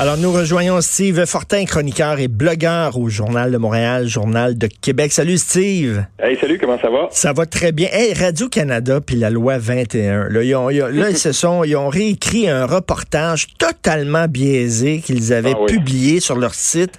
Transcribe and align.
Alors, 0.00 0.16
nous 0.16 0.30
rejoignons 0.30 0.80
Steve 0.80 1.26
Fortin, 1.26 1.64
chroniqueur 1.64 2.20
et 2.20 2.28
blogueur 2.28 2.96
au 2.98 3.08
Journal 3.08 3.50
de 3.50 3.56
Montréal, 3.56 4.06
Journal 4.06 4.56
de 4.56 4.68
Québec. 4.68 5.10
Salut, 5.12 5.38
Steve. 5.38 6.04
Hey, 6.20 6.38
salut, 6.40 6.56
comment 6.56 6.78
ça 6.80 6.88
va? 6.88 7.08
Ça 7.10 7.32
va 7.32 7.46
très 7.46 7.72
bien. 7.72 7.88
Hey, 7.90 8.12
Radio-Canada 8.14 9.00
puis 9.04 9.16
la 9.16 9.28
loi 9.30 9.58
21. 9.58 10.28
Là, 10.28 10.44
ils 10.44 10.54
ont, 10.54 10.70
ils 10.70 10.84
ont- 10.84 10.86
là, 10.86 11.10
ils 11.10 11.18
se 11.18 11.32
sont, 11.32 11.64
ils 11.64 11.74
ont 11.74 11.88
réécrit 11.88 12.48
un 12.48 12.64
reportage 12.64 13.48
totalement 13.58 14.28
biaisé 14.28 15.00
qu'ils 15.00 15.32
avaient 15.32 15.54
Ah 15.56 15.62
oui. 15.62 15.72
publié 15.72 16.20
sur 16.20 16.36
leur 16.36 16.54
site. 16.54 16.92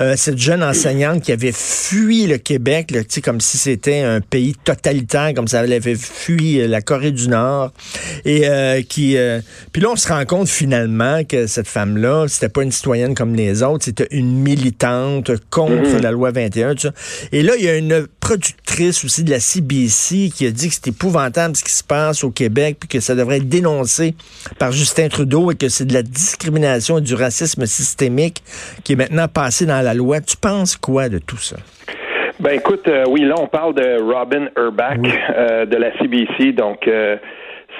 Euh, 0.00 0.14
cette 0.16 0.38
jeune 0.38 0.62
enseignante 0.62 1.22
qui 1.22 1.32
avait 1.32 1.52
fui 1.52 2.26
le 2.26 2.38
Québec, 2.38 2.90
là, 2.90 3.00
tu 3.00 3.06
sais, 3.10 3.20
comme 3.20 3.42
si 3.42 3.58
c'était 3.58 4.00
un 4.00 4.22
pays 4.22 4.54
totalitaire, 4.64 5.34
comme 5.34 5.46
ça 5.48 5.62
elle 5.62 5.74
avait 5.74 5.94
fui 5.94 6.62
euh, 6.62 6.68
la 6.68 6.80
Corée 6.80 7.12
du 7.12 7.28
Nord. 7.28 7.72
Et 8.24 8.48
euh, 8.48 8.80
qui, 8.80 9.18
euh, 9.18 9.40
puis 9.72 9.82
là, 9.82 9.90
on 9.92 9.96
se 9.96 10.08
rend 10.08 10.24
compte 10.24 10.48
finalement 10.48 11.22
que 11.22 11.46
cette 11.46 11.68
femme-là, 11.68 12.24
c'était 12.28 12.45
pas 12.48 12.62
une 12.62 12.72
citoyenne 12.72 13.14
comme 13.14 13.34
les 13.34 13.62
autres, 13.62 13.84
c'était 13.84 14.08
une 14.10 14.32
militante 14.42 15.30
contre 15.50 16.02
la 16.02 16.10
loi 16.10 16.30
21. 16.30 16.74
Tout 16.74 16.80
ça. 16.80 16.90
Et 17.32 17.42
là, 17.42 17.54
il 17.58 17.64
y 17.64 17.68
a 17.68 17.76
une 17.76 18.06
productrice 18.20 19.04
aussi 19.04 19.24
de 19.24 19.30
la 19.30 19.40
CBC 19.40 20.30
qui 20.34 20.46
a 20.46 20.50
dit 20.50 20.68
que 20.68 20.74
c'est 20.74 20.88
épouvantable 20.88 21.56
ce 21.56 21.64
qui 21.64 21.72
se 21.72 21.84
passe 21.84 22.24
au 22.24 22.30
Québec, 22.30 22.76
puis 22.80 22.88
que 22.88 23.00
ça 23.00 23.14
devrait 23.14 23.38
être 23.38 23.48
dénoncé 23.48 24.14
par 24.58 24.72
Justin 24.72 25.08
Trudeau 25.08 25.50
et 25.50 25.54
que 25.54 25.68
c'est 25.68 25.86
de 25.86 25.94
la 25.94 26.02
discrimination 26.02 26.98
et 26.98 27.00
du 27.02 27.14
racisme 27.14 27.66
systémique 27.66 28.42
qui 28.84 28.94
est 28.94 28.96
maintenant 28.96 29.28
passé 29.28 29.66
dans 29.66 29.82
la 29.82 29.94
loi. 29.94 30.20
Tu 30.20 30.36
penses 30.36 30.76
quoi 30.76 31.08
de 31.08 31.18
tout 31.18 31.38
ça? 31.38 31.56
Ben 32.38 32.52
écoute, 32.52 32.86
euh, 32.86 33.04
oui, 33.08 33.22
là 33.22 33.34
on 33.38 33.46
parle 33.46 33.74
de 33.74 33.98
Robin 33.98 34.48
Urbach 34.58 34.98
euh, 35.34 35.64
de 35.64 35.76
la 35.76 35.96
CBC, 35.98 36.52
donc 36.52 36.86
euh, 36.86 37.16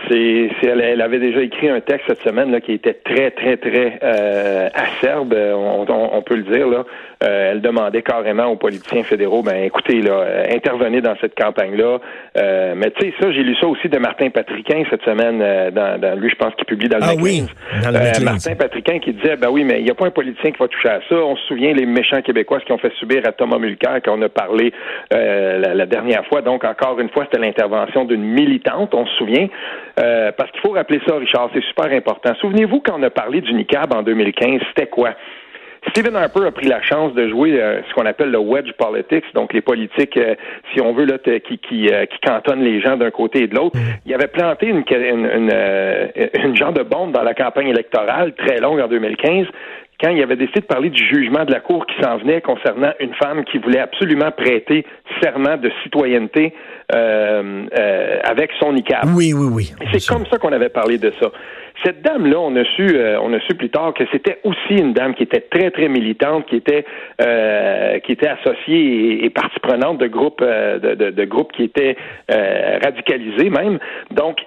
c'est, 0.09 0.49
elle, 0.63 0.81
elle 0.81 1.01
avait 1.03 1.19
déjà 1.19 1.41
écrit 1.41 1.69
un 1.69 1.81
texte 1.81 2.07
cette 2.09 2.23
semaine 2.23 2.51
là, 2.51 2.61
qui 2.61 2.73
était 2.73 2.95
très, 2.95 3.31
très, 3.31 3.57
très 3.57 3.99
euh, 4.03 4.69
acerbe, 4.75 5.35
on, 5.35 5.85
on- 5.89 6.11
on 6.17 6.23
peut 6.23 6.37
le 6.37 6.43
dire. 6.45 6.69
Là. 6.69 6.85
Euh, 7.25 7.53
elle 7.53 7.61
demandait 7.63 8.03
carrément 8.03 8.45
aux 8.47 8.57
politiciens 8.57 9.03
fédéraux, 9.03 9.43
ben 9.43 9.63
écoutez, 9.65 10.03
là, 10.03 10.13
euh, 10.13 10.45
intervenez 10.55 11.01
dans 11.01 11.17
cette 11.21 11.35
campagne-là. 11.35 11.99
Euh, 12.37 12.75
mais 12.77 12.91
tu 12.91 13.07
sais, 13.07 13.15
ça, 13.19 13.31
j'ai 13.33 13.43
lu 13.43 13.55
ça 13.57 13.67
aussi 13.67 13.89
de 13.89 13.99
Martin 13.99 14.29
Patriquin 14.31 14.83
cette 14.91 15.03
semaine, 15.03 15.41
euh, 15.43 15.71
dans, 15.71 15.99
dans- 16.01 16.19
lui, 16.19 16.29
je 16.31 16.37
pense 16.37 16.55
qu'il 16.57 16.67
publie 16.67 16.89
dans 16.89 16.99
le 16.99 17.05
Ah 17.07 17.15
oui, 17.19 17.45
dans 17.83 17.91
le. 17.91 18.25
Martin 18.25 18.55
Patriquin 18.55 18.99
qui 18.99 19.13
disait, 19.15 19.37
ben 19.37 19.49
oui, 19.51 19.65
mais 19.65 19.79
il 19.79 19.85
n'y 19.85 19.91
a 19.91 19.95
pas 19.95 20.07
un 20.07 20.11
politicien 20.11 20.51
qui 20.53 20.59
va 20.59 20.69
toucher 20.69 20.89
à 20.89 21.01
ça. 21.09 21.15
On 21.17 21.37
se 21.37 21.47
souvient 21.47 21.73
les 21.73 21.87
méchants 21.87 22.21
Québécois 22.21 22.61
ce 22.61 22.65
qu'ils 22.67 22.75
ont 22.75 22.79
fait 22.79 22.93
subir 22.99 23.23
à 23.27 23.33
Thomas 23.33 23.59
Mulcair 23.59 24.01
quand 24.05 24.17
on 24.19 24.23
a 24.23 24.29
parlé 24.29 24.73
euh, 25.15 25.59
la, 25.59 25.75
la 25.75 25.87
dernière 25.87 26.25
fois. 26.27 26.43
Donc, 26.43 26.65
encore 26.65 27.01
une 27.01 27.09
fois, 27.09 27.25
c'était 27.25 27.41
l'intervention 27.45 28.05
d'une 28.05 28.23
militante, 28.25 28.95
on 28.95 29.07
se 29.07 29.15
souvient. 29.17 29.47
Euh, 29.99 30.31
parce 30.37 30.51
qu'il 30.51 30.61
faut 30.61 30.73
rappeler 30.73 31.01
ça, 31.07 31.17
Richard, 31.17 31.51
c'est 31.55 31.65
super 31.65 31.87
important. 31.87 32.35
Souvenez-vous 32.41 32.81
quand 32.81 32.99
on 32.99 33.03
a 33.03 33.11
parlé 33.11 33.41
du 33.41 33.53
NICAB 33.55 33.95
en 33.95 34.03
2015, 34.03 34.61
c'était 34.69 34.89
quoi? 34.89 35.15
Stephen 35.91 36.17
Harper 36.17 36.47
a 36.47 36.51
pris 36.51 36.67
la 36.67 36.83
chance 36.83 37.15
de 37.15 37.29
jouer 37.29 37.61
euh, 37.61 37.81
ce 37.89 37.95
qu'on 37.95 38.07
appelle 38.07 38.31
le 38.31 38.39
wedge 38.39 38.73
politics, 38.73 39.25
donc 39.35 39.53
les 39.53 39.61
politiques, 39.61 40.17
euh, 40.17 40.35
si 40.73 40.81
on 40.81 40.93
veut, 40.93 41.05
là, 41.05 41.19
qui, 41.19 41.59
qui, 41.59 41.89
euh, 41.89 42.07
qui 42.07 42.19
cantonnent 42.27 42.63
les 42.63 42.81
gens 42.81 42.97
d'un 42.97 43.11
côté 43.11 43.45
et 43.45 43.47
de 43.47 43.55
l'autre. 43.55 43.79
Il 44.05 44.13
avait 44.13 44.27
planté 44.27 44.67
une, 44.67 44.85
une, 44.89 45.27
une, 45.27 45.51
euh, 45.53 46.09
une 46.45 46.57
genre 46.57 46.73
de 46.73 46.83
bombe 46.83 47.13
dans 47.13 47.23
la 47.23 47.35
campagne 47.35 47.69
électorale 47.69 48.35
très 48.35 48.59
longue 48.59 48.81
en 48.81 48.89
2015 48.89 49.47
quand 50.01 50.11
il 50.11 50.23
avait 50.23 50.37
décidé 50.37 50.61
de 50.61 50.67
parler 50.67 50.91
du 50.91 51.03
jugement 51.03 51.45
de 51.45 51.53
la 51.53 51.61
Cour 51.61 51.87
qui 51.87 51.95
s'en 52.03 52.19
venait 52.19 52.41
concernant 52.41 52.93
une 53.01 53.15
femme 53.15 53.45
qui 53.45 53.59
voulait 53.59 53.81
absolument 53.81 54.31
prêter 54.31 54.85
serment 55.23 55.57
de 55.57 55.71
citoyenneté 55.83 56.53
euh, 56.95 57.65
euh, 57.79 58.19
avec 58.25 58.51
son 58.61 58.77
ICAB. 58.77 59.07
Oui, 59.17 59.33
oui, 59.33 59.49
oui. 59.51 59.73
C'est 59.93 60.07
comme 60.13 60.27
ça 60.27 60.39
qu'on 60.39 60.53
avait 60.53 60.69
parlé 60.69 60.99
de 60.99 61.13
ça. 61.21 61.31
Cette 61.85 62.03
dame-là, 62.03 62.39
on 62.41 62.57
a 62.57 62.65
su, 62.65 62.87
euh, 62.87 63.21
on 63.21 63.33
a 63.35 63.41
su 63.41 63.55
plus 63.55 63.69
tard 63.71 63.93
que 63.95 64.05
c'était 64.11 64.39
aussi 64.45 64.75
une 64.75 64.93
dame 64.93 65.15
qui 65.15 65.23
était 65.23 65.43
très 65.51 65.71
très 65.71 65.89
militante, 65.89 66.47
qui 66.47 66.57
était 66.57 66.85
euh, 67.21 67.99
qui 68.01 68.13
était 68.13 68.29
associée 68.29 68.79
et, 68.79 69.25
et 69.27 69.31
partie 69.31 69.61
prenante 69.61 69.99
de 69.99 70.07
groupes 70.07 70.41
euh, 70.43 70.79
de, 70.79 70.95
de, 70.95 71.11
de 71.11 71.25
groupes 71.25 71.53
qui 71.53 71.65
étaient 71.65 71.97
euh, 72.31 72.79
radicalisés 72.83 73.51
même. 73.51 73.79
Donc 74.11 74.39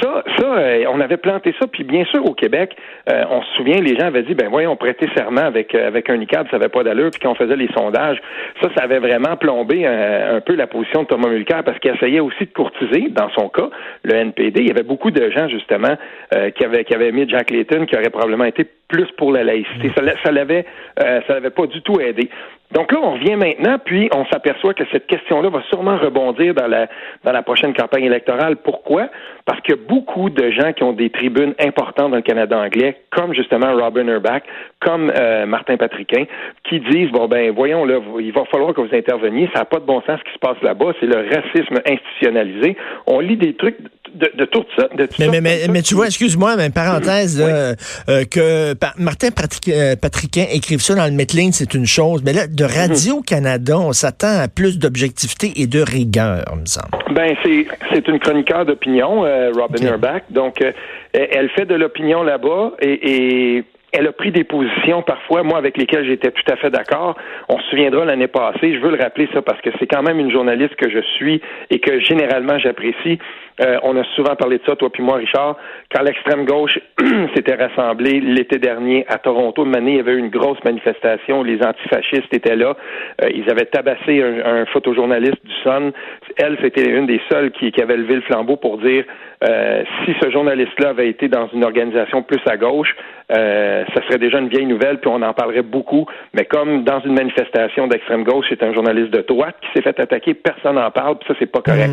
ça, 0.00 0.24
ça, 0.38 0.44
euh, 0.44 0.84
on 0.88 1.00
avait 1.00 1.16
planté 1.16 1.54
ça, 1.60 1.66
puis 1.66 1.84
bien 1.84 2.04
sûr 2.06 2.24
au 2.24 2.34
Québec, 2.34 2.76
euh, 3.10 3.24
on 3.30 3.42
se 3.42 3.52
souvient, 3.56 3.80
les 3.80 3.96
gens 3.96 4.06
avaient 4.06 4.22
dit, 4.22 4.34
ben 4.34 4.48
voyons, 4.48 4.72
on 4.72 4.76
prêtait 4.76 5.08
serment 5.14 5.42
avec 5.42 5.74
euh, 5.74 5.86
avec 5.86 6.10
un 6.10 6.20
ICAB, 6.20 6.48
ça 6.50 6.56
avait 6.56 6.68
pas 6.68 6.82
d'allure, 6.82 7.10
puis 7.10 7.20
quand 7.20 7.30
on 7.30 7.34
faisait 7.34 7.56
les 7.56 7.68
sondages, 7.76 8.20
ça, 8.60 8.68
ça 8.76 8.84
avait 8.84 8.98
vraiment 8.98 9.36
plombé 9.36 9.82
euh, 9.84 10.36
un 10.36 10.40
peu 10.40 10.54
la 10.54 10.66
position 10.66 11.02
de 11.02 11.08
Thomas 11.08 11.28
Mulcair 11.28 11.62
parce 11.64 11.78
qu'il 11.78 11.94
essayait 11.94 12.20
aussi 12.20 12.46
de 12.46 12.52
courtiser, 12.52 13.08
dans 13.10 13.30
son 13.30 13.48
cas, 13.48 13.68
le 14.02 14.14
NPD. 14.14 14.60
Il 14.60 14.68
y 14.68 14.70
avait 14.70 14.82
beaucoup 14.82 15.10
de 15.10 15.30
gens 15.30 15.48
justement 15.48 15.96
euh, 16.34 16.50
qui 16.50 16.64
avaient 16.64 16.84
qui 16.84 16.94
avaient 16.94 17.12
mis 17.12 17.28
Jack 17.28 17.50
Layton, 17.50 17.86
qui 17.86 17.96
aurait 17.96 18.10
probablement 18.10 18.44
été 18.44 18.66
plus 18.88 19.10
pour 19.16 19.32
la 19.32 19.44
laïcité. 19.44 19.90
Ça, 19.96 20.02
ça 20.24 20.30
l'avait, 20.30 20.64
ça 20.96 21.34
l'avait 21.34 21.50
pas 21.50 21.66
du 21.66 21.82
tout 21.82 22.00
aidé. 22.00 22.30
Donc 22.72 22.92
là, 22.92 22.98
on 23.02 23.12
revient 23.12 23.36
maintenant, 23.36 23.78
puis 23.84 24.08
on 24.12 24.24
s'aperçoit 24.26 24.74
que 24.74 24.84
cette 24.92 25.06
question-là 25.06 25.50
va 25.50 25.62
sûrement 25.70 25.96
rebondir 25.96 26.54
dans 26.54 26.66
la 26.66 26.88
dans 27.24 27.32
la 27.32 27.42
prochaine 27.42 27.74
campagne 27.74 28.04
électorale. 28.04 28.56
Pourquoi? 28.56 29.08
Parce 29.46 29.60
que 29.60 29.74
beaucoup 29.74 30.28
de 30.28 30.50
gens 30.50 30.72
qui 30.72 30.82
ont 30.82 30.92
des 30.92 31.08
tribunes 31.08 31.54
importantes 31.60 32.10
dans 32.10 32.16
le 32.16 32.22
Canada 32.22 32.58
anglais, 32.58 32.96
comme 33.10 33.32
justement 33.32 33.72
Robin 33.76 34.06
Urbach, 34.08 34.42
comme 34.80 35.10
euh, 35.16 35.46
Martin 35.46 35.76
Patriquin, 35.76 36.24
qui 36.68 36.80
disent 36.80 37.10
bon 37.12 37.28
ben 37.28 37.52
voyons 37.54 37.84
là, 37.84 38.00
il 38.20 38.32
va 38.32 38.44
falloir 38.50 38.74
que 38.74 38.80
vous 38.80 38.92
interveniez. 38.94 39.48
Ça 39.54 39.60
n'a 39.60 39.64
pas 39.64 39.78
de 39.78 39.84
bon 39.86 40.02
sens 40.06 40.18
ce 40.18 40.24
qui 40.24 40.34
se 40.34 40.38
passe 40.40 40.60
là-bas. 40.62 40.92
C'est 40.98 41.06
le 41.06 41.18
racisme 41.32 41.76
institutionnalisé. 41.86 42.76
On 43.06 43.20
lit 43.20 43.36
des 43.36 43.54
trucs 43.54 43.76
de, 44.14 44.30
de 44.36 44.44
tout 44.46 44.64
ça, 44.76 44.88
de 44.96 45.06
tout 45.06 45.14
Mais, 45.18 45.26
ça, 45.26 45.30
mais, 45.30 45.40
mais, 45.40 45.76
ça 45.76 45.82
tu 45.82 45.94
vois, 45.94 46.06
excuse-moi, 46.06 46.56
mais 46.56 46.70
parenthèse, 46.70 47.38
là, 47.38 47.74
euh, 48.08 48.24
que 48.24 48.74
pa- 48.74 48.94
Martin 48.98 49.28
Patrick- 49.30 49.68
euh, 49.68 49.94
Patriquin 50.00 50.44
écrive 50.52 50.80
ça 50.80 50.94
dans 50.94 51.04
le 51.04 51.12
Metlin, 51.12 51.50
c'est 51.52 51.74
une 51.74 51.86
chose. 51.86 52.22
Mais 52.24 52.32
là, 52.32 52.46
de 52.48 52.64
Radio-Canada, 52.64 53.78
on 53.78 53.92
s'attend 53.92 54.40
à 54.42 54.48
plus 54.48 54.78
d'objectivité 54.78 55.52
et 55.56 55.66
de 55.66 55.80
rigueur, 55.80 56.42
il 56.52 56.60
me 56.62 56.66
semble. 56.66 56.88
Ben 57.14 57.34
c'est 57.44 57.66
c'est 57.92 58.08
une 58.08 58.18
chroniqueur 58.18 58.64
d'opinion, 58.64 59.24
euh, 59.24 59.35
Robin 59.54 59.84
Ok. 59.84 59.90
Urbach. 59.90 60.22
Donc 60.30 60.62
euh, 60.62 60.72
elle 61.12 61.48
fait 61.50 61.66
de 61.66 61.74
l'opinion 61.74 62.22
là-bas 62.22 62.72
et, 62.80 63.56
et 63.56 63.64
elle 63.92 64.06
a 64.06 64.12
pris 64.12 64.30
des 64.30 64.44
positions 64.44 65.02
parfois, 65.02 65.42
moi, 65.42 65.58
avec 65.58 65.78
lesquelles 65.78 66.04
j'étais 66.04 66.30
tout 66.30 66.52
à 66.52 66.56
fait 66.56 66.70
d'accord. 66.70 67.16
On 67.48 67.58
se 67.58 67.70
souviendra 67.70 68.04
l'année 68.04 68.26
passée, 68.28 68.74
je 68.74 68.80
veux 68.80 68.90
le 68.90 69.02
rappeler 69.02 69.28
ça 69.32 69.42
parce 69.42 69.60
que 69.62 69.70
c'est 69.78 69.86
quand 69.86 70.02
même 70.02 70.18
une 70.18 70.30
journaliste 70.30 70.76
que 70.76 70.90
je 70.90 71.00
suis 71.16 71.40
et 71.70 71.78
que 71.78 72.00
généralement 72.00 72.58
j'apprécie. 72.58 73.18
Euh, 73.60 73.78
on 73.82 73.96
a 73.96 74.04
souvent 74.14 74.36
parlé 74.36 74.58
de 74.58 74.62
ça, 74.66 74.76
toi 74.76 74.90
puis 74.90 75.02
moi, 75.02 75.16
Richard, 75.16 75.56
quand 75.94 76.02
l'extrême 76.02 76.44
gauche 76.44 76.78
s'était 77.34 77.54
rassemblée 77.54 78.20
l'été 78.20 78.58
dernier 78.58 79.06
à 79.08 79.18
Toronto. 79.18 79.64
Manière, 79.64 79.94
il 79.94 79.96
y 79.96 80.00
avait 80.00 80.12
eu 80.12 80.18
une 80.18 80.30
grosse 80.30 80.62
manifestation. 80.64 81.42
Les 81.42 81.62
antifascistes 81.62 82.32
étaient 82.32 82.56
là. 82.56 82.76
Euh, 83.22 83.28
ils 83.34 83.48
avaient 83.50 83.66
tabassé 83.66 84.22
un, 84.22 84.60
un 84.60 84.66
photojournaliste 84.66 85.44
du 85.44 85.54
Sun. 85.62 85.92
Elle, 86.36 86.58
c'était 86.60 86.88
une 86.88 87.06
des 87.06 87.20
seules 87.30 87.50
qui, 87.52 87.72
qui 87.72 87.80
avait 87.80 87.96
levé 87.96 88.16
le 88.16 88.22
flambeau 88.22 88.56
pour 88.56 88.78
dire 88.78 89.04
euh, 89.44 89.84
si 90.04 90.14
ce 90.20 90.30
journaliste-là 90.30 90.90
avait 90.90 91.08
été 91.08 91.28
dans 91.28 91.48
une 91.48 91.64
organisation 91.64 92.22
plus 92.22 92.40
à 92.46 92.56
gauche, 92.56 92.94
ça 93.28 94.02
serait 94.06 94.18
déjà 94.18 94.38
une 94.38 94.48
vieille 94.48 94.66
nouvelle, 94.66 94.98
puis 94.98 95.10
on 95.12 95.20
en 95.20 95.32
parlerait 95.32 95.62
beaucoup. 95.62 96.06
Mais 96.32 96.44
comme 96.44 96.84
dans 96.84 97.00
une 97.00 97.14
manifestation 97.14 97.88
d'extrême 97.88 98.22
gauche, 98.22 98.46
c'est 98.48 98.62
un 98.62 98.72
journaliste 98.72 99.10
de 99.10 99.22
droite 99.22 99.56
qui 99.60 99.68
s'est 99.74 99.82
fait 99.82 99.98
attaquer, 99.98 100.34
personne 100.34 100.76
n'en 100.76 100.90
parle, 100.90 101.18
puis 101.18 101.28
ça, 101.28 101.34
c'est 101.38 101.50
pas 101.50 101.60
correct. 101.60 101.90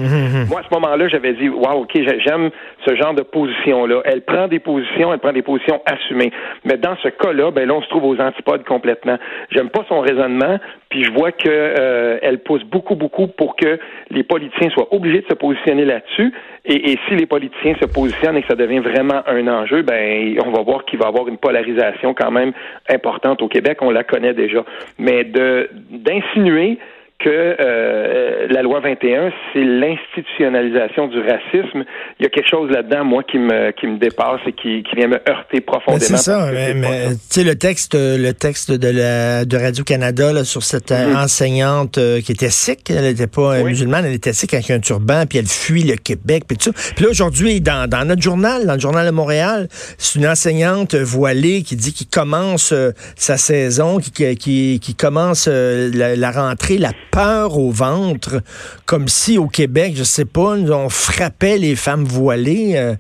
Moi, 0.50 0.60
à 0.60 0.64
ce 0.64 0.74
moment-là, 0.76 1.08
j'avais 1.08 1.34
dit, 1.34 1.50
wow, 1.54 1.82
ok, 1.84 1.92
j'ai- 1.94 2.20
j'aime 2.20 2.50
ce 2.86 2.96
genre 2.96 3.14
de 3.14 3.22
position-là. 3.22 4.02
Elle 4.06 4.22
prend 4.22 4.48
des 4.48 4.60
positions, 4.60 5.14
elle 5.14 5.20
prend 5.20 5.34
des 5.34 5.42
positions 5.42 5.82
assumées. 5.86 6.32
Mais 6.66 6.78
dans 6.78 6.96
ce 7.04 7.10
cas-là, 7.10 7.52
ben 7.52 7.68
là, 7.68 7.76
on 7.76 7.82
se 7.82 7.90
trouve 7.90 8.06
aux 8.06 8.20
antipodes 8.20 8.64
complètement. 8.66 9.18
J'aime 9.52 9.70
pas 9.70 9.86
son 9.88 10.00
raisonnement, 10.02 10.60
puis 10.90 11.04
je 11.04 11.12
vois 11.12 11.32
que 11.32 11.48
euh, 11.50 12.18
elle 12.22 12.40
pousse 12.40 12.64
beaucoup, 12.64 12.96
beaucoup 12.96 13.28
pour 13.28 13.56
que 13.56 13.80
les 14.10 14.24
politiciens 14.24 14.70
soient 14.72 14.94
obligés 14.94 15.22
de 15.22 15.28
se 15.28 15.36
positionner 15.36 15.86
là-dessus. 15.86 16.34
Et, 16.66 16.92
et 16.94 17.00
si 17.08 17.16
les 17.16 17.26
politiciens 17.26 17.76
se 17.82 17.86
positionnent 17.86 18.38
et 18.38 18.42
que 18.42 18.48
ça 18.48 18.56
devient 18.56 18.80
vraiment 18.80 19.22
un 19.28 19.48
enjeu, 19.48 19.82
ben 19.82 20.36
on 20.46 20.52
va 20.52 20.62
voir 20.62 20.86
qu'il 20.86 21.00
va 21.00 21.06
y 21.06 21.08
avoir 21.10 21.28
une 21.28 21.38
polarisation 21.38 22.14
quand 22.14 22.32
même 22.32 22.54
importante 22.90 23.42
au 23.42 23.48
Québec. 23.48 23.80
On 23.82 23.92
la 23.92 24.04
connaît 24.04 24.34
déjà. 24.34 24.64
Mais 24.98 25.24
de 25.24 25.70
d'insinuer 25.92 26.78
que 27.24 27.56
euh, 27.60 28.48
la 28.50 28.62
loi 28.62 28.82
21, 28.82 29.32
c'est 29.54 29.64
l'institutionnalisation 29.64 31.08
du 31.08 31.20
racisme. 31.20 31.86
Il 32.20 32.24
y 32.24 32.26
a 32.26 32.30
quelque 32.30 32.50
chose 32.50 32.70
là-dedans, 32.70 33.06
moi, 33.06 33.24
qui 33.24 33.40
me 33.40 33.72
qui 33.72 33.88
me 33.88 33.98
dépasse 33.98 34.42
et 34.46 34.52
qui, 34.52 34.84
qui 34.84 34.96
vient 34.96 35.08
me 35.08 35.20
heurter 35.30 35.62
profondément. 35.62 36.00
C'est 36.02 36.18
ça, 36.18 36.50
mais, 36.52 36.74
tu 36.74 37.18
sais 37.30 37.44
le 37.44 37.56
texte 37.56 37.96
le 37.96 38.32
texte 38.32 38.72
de 38.72 38.90
la 38.90 39.46
de 39.46 39.58
Radio 39.58 39.84
Canada 39.84 40.44
sur 40.44 40.64
cette 40.64 40.92
euh, 40.92 41.14
mm-hmm. 41.14 41.24
enseignante 41.24 41.98
euh, 41.98 42.22
qui 42.22 42.34
était 42.34 42.50
sikh, 42.50 42.90
elle 42.90 43.04
n'était 43.04 43.28
pas 43.28 43.64
musulmane, 43.64 44.06
elle 44.06 44.14
était 44.14 44.34
sikh 44.34 44.54
avec 44.54 44.70
un 44.72 44.80
turban, 44.80 45.26
puis 45.28 45.40
elle 45.40 45.48
fuit 45.48 45.84
le 45.84 45.96
Québec, 45.96 46.44
puis 46.48 46.58
tout 46.58 46.72
ça. 46.74 46.94
Puis 46.96 47.06
là 47.06 47.12
aujourd'hui, 47.12 47.62
dans, 47.62 47.90
dans 47.90 48.06
notre 48.06 48.22
journal, 48.22 48.66
dans 48.66 48.74
le 48.74 48.80
journal 48.80 49.06
de 49.06 49.12
Montréal, 49.12 49.68
c'est 49.98 50.20
une 50.20 50.28
enseignante 50.28 50.96
voilée 50.96 51.64
qui 51.64 51.76
dit 51.76 51.94
qu'il 51.94 52.08
commence 52.08 52.74
sa 53.16 53.38
saison, 53.38 54.00
qui 54.00 54.12
qui, 54.36 54.80
qui 54.82 54.96
commence 54.96 55.48
la, 55.48 56.16
la 56.16 56.32
rentrée, 56.32 56.78
la 56.78 56.92
peur 57.14 57.58
au 57.60 57.70
ventre, 57.70 58.42
comme 58.88 59.08
si 59.08 59.38
au 59.38 59.48
Québec, 59.48 59.94
je 59.96 60.04
sais 60.04 60.26
pas, 60.26 60.56
on 60.56 60.90
frappait 60.90 61.58
les 61.58 61.76
femmes 61.76 62.06
voilées. 62.06 62.74
Euh, 62.76 62.94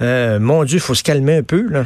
euh, 0.00 0.38
mon 0.40 0.64
Dieu, 0.64 0.78
il 0.78 0.80
faut 0.80 0.94
se 0.94 1.04
calmer 1.04 1.36
un 1.36 1.42
peu. 1.42 1.66
Là. 1.68 1.82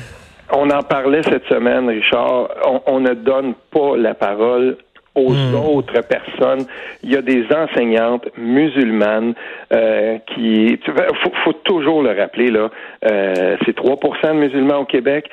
On 0.52 0.70
en 0.70 0.82
parlait 0.82 1.22
cette 1.24 1.44
semaine, 1.46 1.88
Richard. 1.88 2.48
On, 2.86 3.00
ne 3.00 3.14
donne 3.14 3.54
pas 3.72 3.96
la 3.96 4.14
parole 4.14 4.76
aux 5.14 5.32
hmm. 5.32 5.54
autres 5.54 6.00
personnes. 6.02 6.66
Il 7.02 7.10
y 7.10 7.16
a 7.16 7.22
des 7.22 7.44
enseignantes 7.52 8.28
musulmanes 8.36 9.34
euh, 9.72 10.18
qui, 10.34 10.78
faut, 10.86 11.32
faut 11.44 11.52
toujours 11.64 12.02
le 12.02 12.18
rappeler 12.18 12.50
là, 12.50 12.70
euh, 13.10 13.56
c'est 13.64 13.76
3% 13.76 14.34
de 14.34 14.38
musulmans 14.38 14.78
au 14.78 14.84
Québec. 14.84 15.28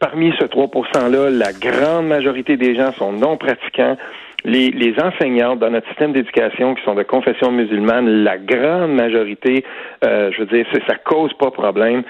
parmi 0.00 0.32
ce 0.38 0.44
3% 0.44 1.10
là, 1.10 1.30
la 1.30 1.52
grande 1.52 2.08
majorité 2.08 2.56
des 2.56 2.74
gens 2.74 2.92
sont 2.92 3.12
non 3.12 3.36
pratiquants 3.36 3.96
les, 4.44 4.70
les 4.70 4.94
enseignantes 5.02 5.58
dans 5.58 5.70
notre 5.70 5.88
système 5.88 6.12
d'éducation 6.12 6.74
qui 6.74 6.84
sont 6.84 6.94
de 6.94 7.02
confession 7.02 7.50
musulmane, 7.50 8.06
la 8.22 8.38
grande 8.38 8.94
majorité, 8.94 9.64
euh, 10.04 10.30
je 10.32 10.40
veux 10.40 10.46
dire, 10.46 10.66
ça 10.86 10.94
cause 10.96 11.32
pas 11.34 11.50
problème. 11.50 12.02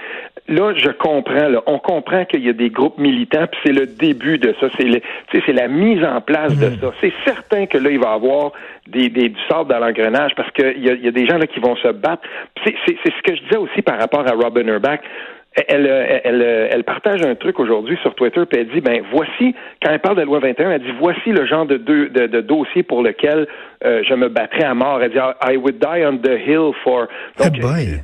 Là, 0.48 0.74
je 0.76 0.90
comprends. 0.90 1.48
Là, 1.48 1.62
on 1.66 1.78
comprend 1.78 2.24
qu'il 2.24 2.44
y 2.44 2.48
a 2.48 2.52
des 2.52 2.70
groupes 2.70 2.98
militants, 2.98 3.46
puis 3.50 3.60
c'est 3.64 3.72
le 3.72 3.86
début 3.86 4.38
de 4.38 4.54
ça. 4.60 4.68
C'est 4.78 5.02
c'est 5.32 5.52
la 5.52 5.66
mise 5.66 6.04
en 6.04 6.20
place 6.20 6.56
de 6.56 6.68
mm. 6.68 6.78
ça. 6.80 6.92
C'est 7.00 7.12
certain 7.24 7.66
que 7.66 7.78
là, 7.78 7.90
il 7.90 7.98
va 7.98 8.10
y 8.10 8.14
avoir 8.14 8.52
des, 8.86 9.08
des, 9.08 9.28
du 9.28 9.40
sort 9.48 9.64
dans 9.64 9.78
l'engrenage 9.78 10.32
parce 10.36 10.50
qu'il 10.52 10.84
y 10.84 10.90
a, 10.90 10.94
y 10.94 11.08
a 11.08 11.10
des 11.10 11.26
gens 11.26 11.38
là 11.38 11.46
qui 11.46 11.58
vont 11.58 11.74
se 11.76 11.88
battre. 11.88 12.22
C'est 12.64 12.74
ce 12.86 13.22
que 13.22 13.34
je 13.34 13.42
disais 13.42 13.56
aussi 13.56 13.82
par 13.82 13.98
rapport 13.98 14.26
à 14.26 14.32
Robin 14.32 14.66
Urbach 14.68 15.00
elle, 15.68 15.86
elle, 16.24 16.42
elle, 16.70 16.84
partage 16.84 17.22
un 17.22 17.34
truc 17.34 17.58
aujourd'hui 17.58 17.96
sur 18.02 18.14
Twitter, 18.14 18.44
puis 18.46 18.60
elle 18.60 18.68
dit, 18.68 18.80
ben 18.80 19.02
voici, 19.10 19.54
quand 19.82 19.90
elle 19.90 20.00
parle 20.00 20.16
de 20.16 20.20
la 20.20 20.26
loi 20.26 20.38
21, 20.40 20.70
elle 20.70 20.82
dit, 20.82 20.92
voici 21.00 21.30
le 21.30 21.46
genre 21.46 21.64
de, 21.64 21.76
de, 21.76 22.26
de, 22.26 22.40
dossier 22.40 22.82
pour 22.82 23.02
lequel 23.02 23.46
euh, 23.84 24.02
je 24.06 24.14
me 24.14 24.28
battrais 24.28 24.64
à 24.64 24.74
mort. 24.74 25.00
Elle 25.02 25.12
dit, 25.12 25.18
I 25.18 25.56
would 25.56 25.78
die 25.78 26.04
on 26.04 26.18
the 26.18 26.38
hill 26.46 26.72
for... 26.84 27.06
Donc, 27.38 27.56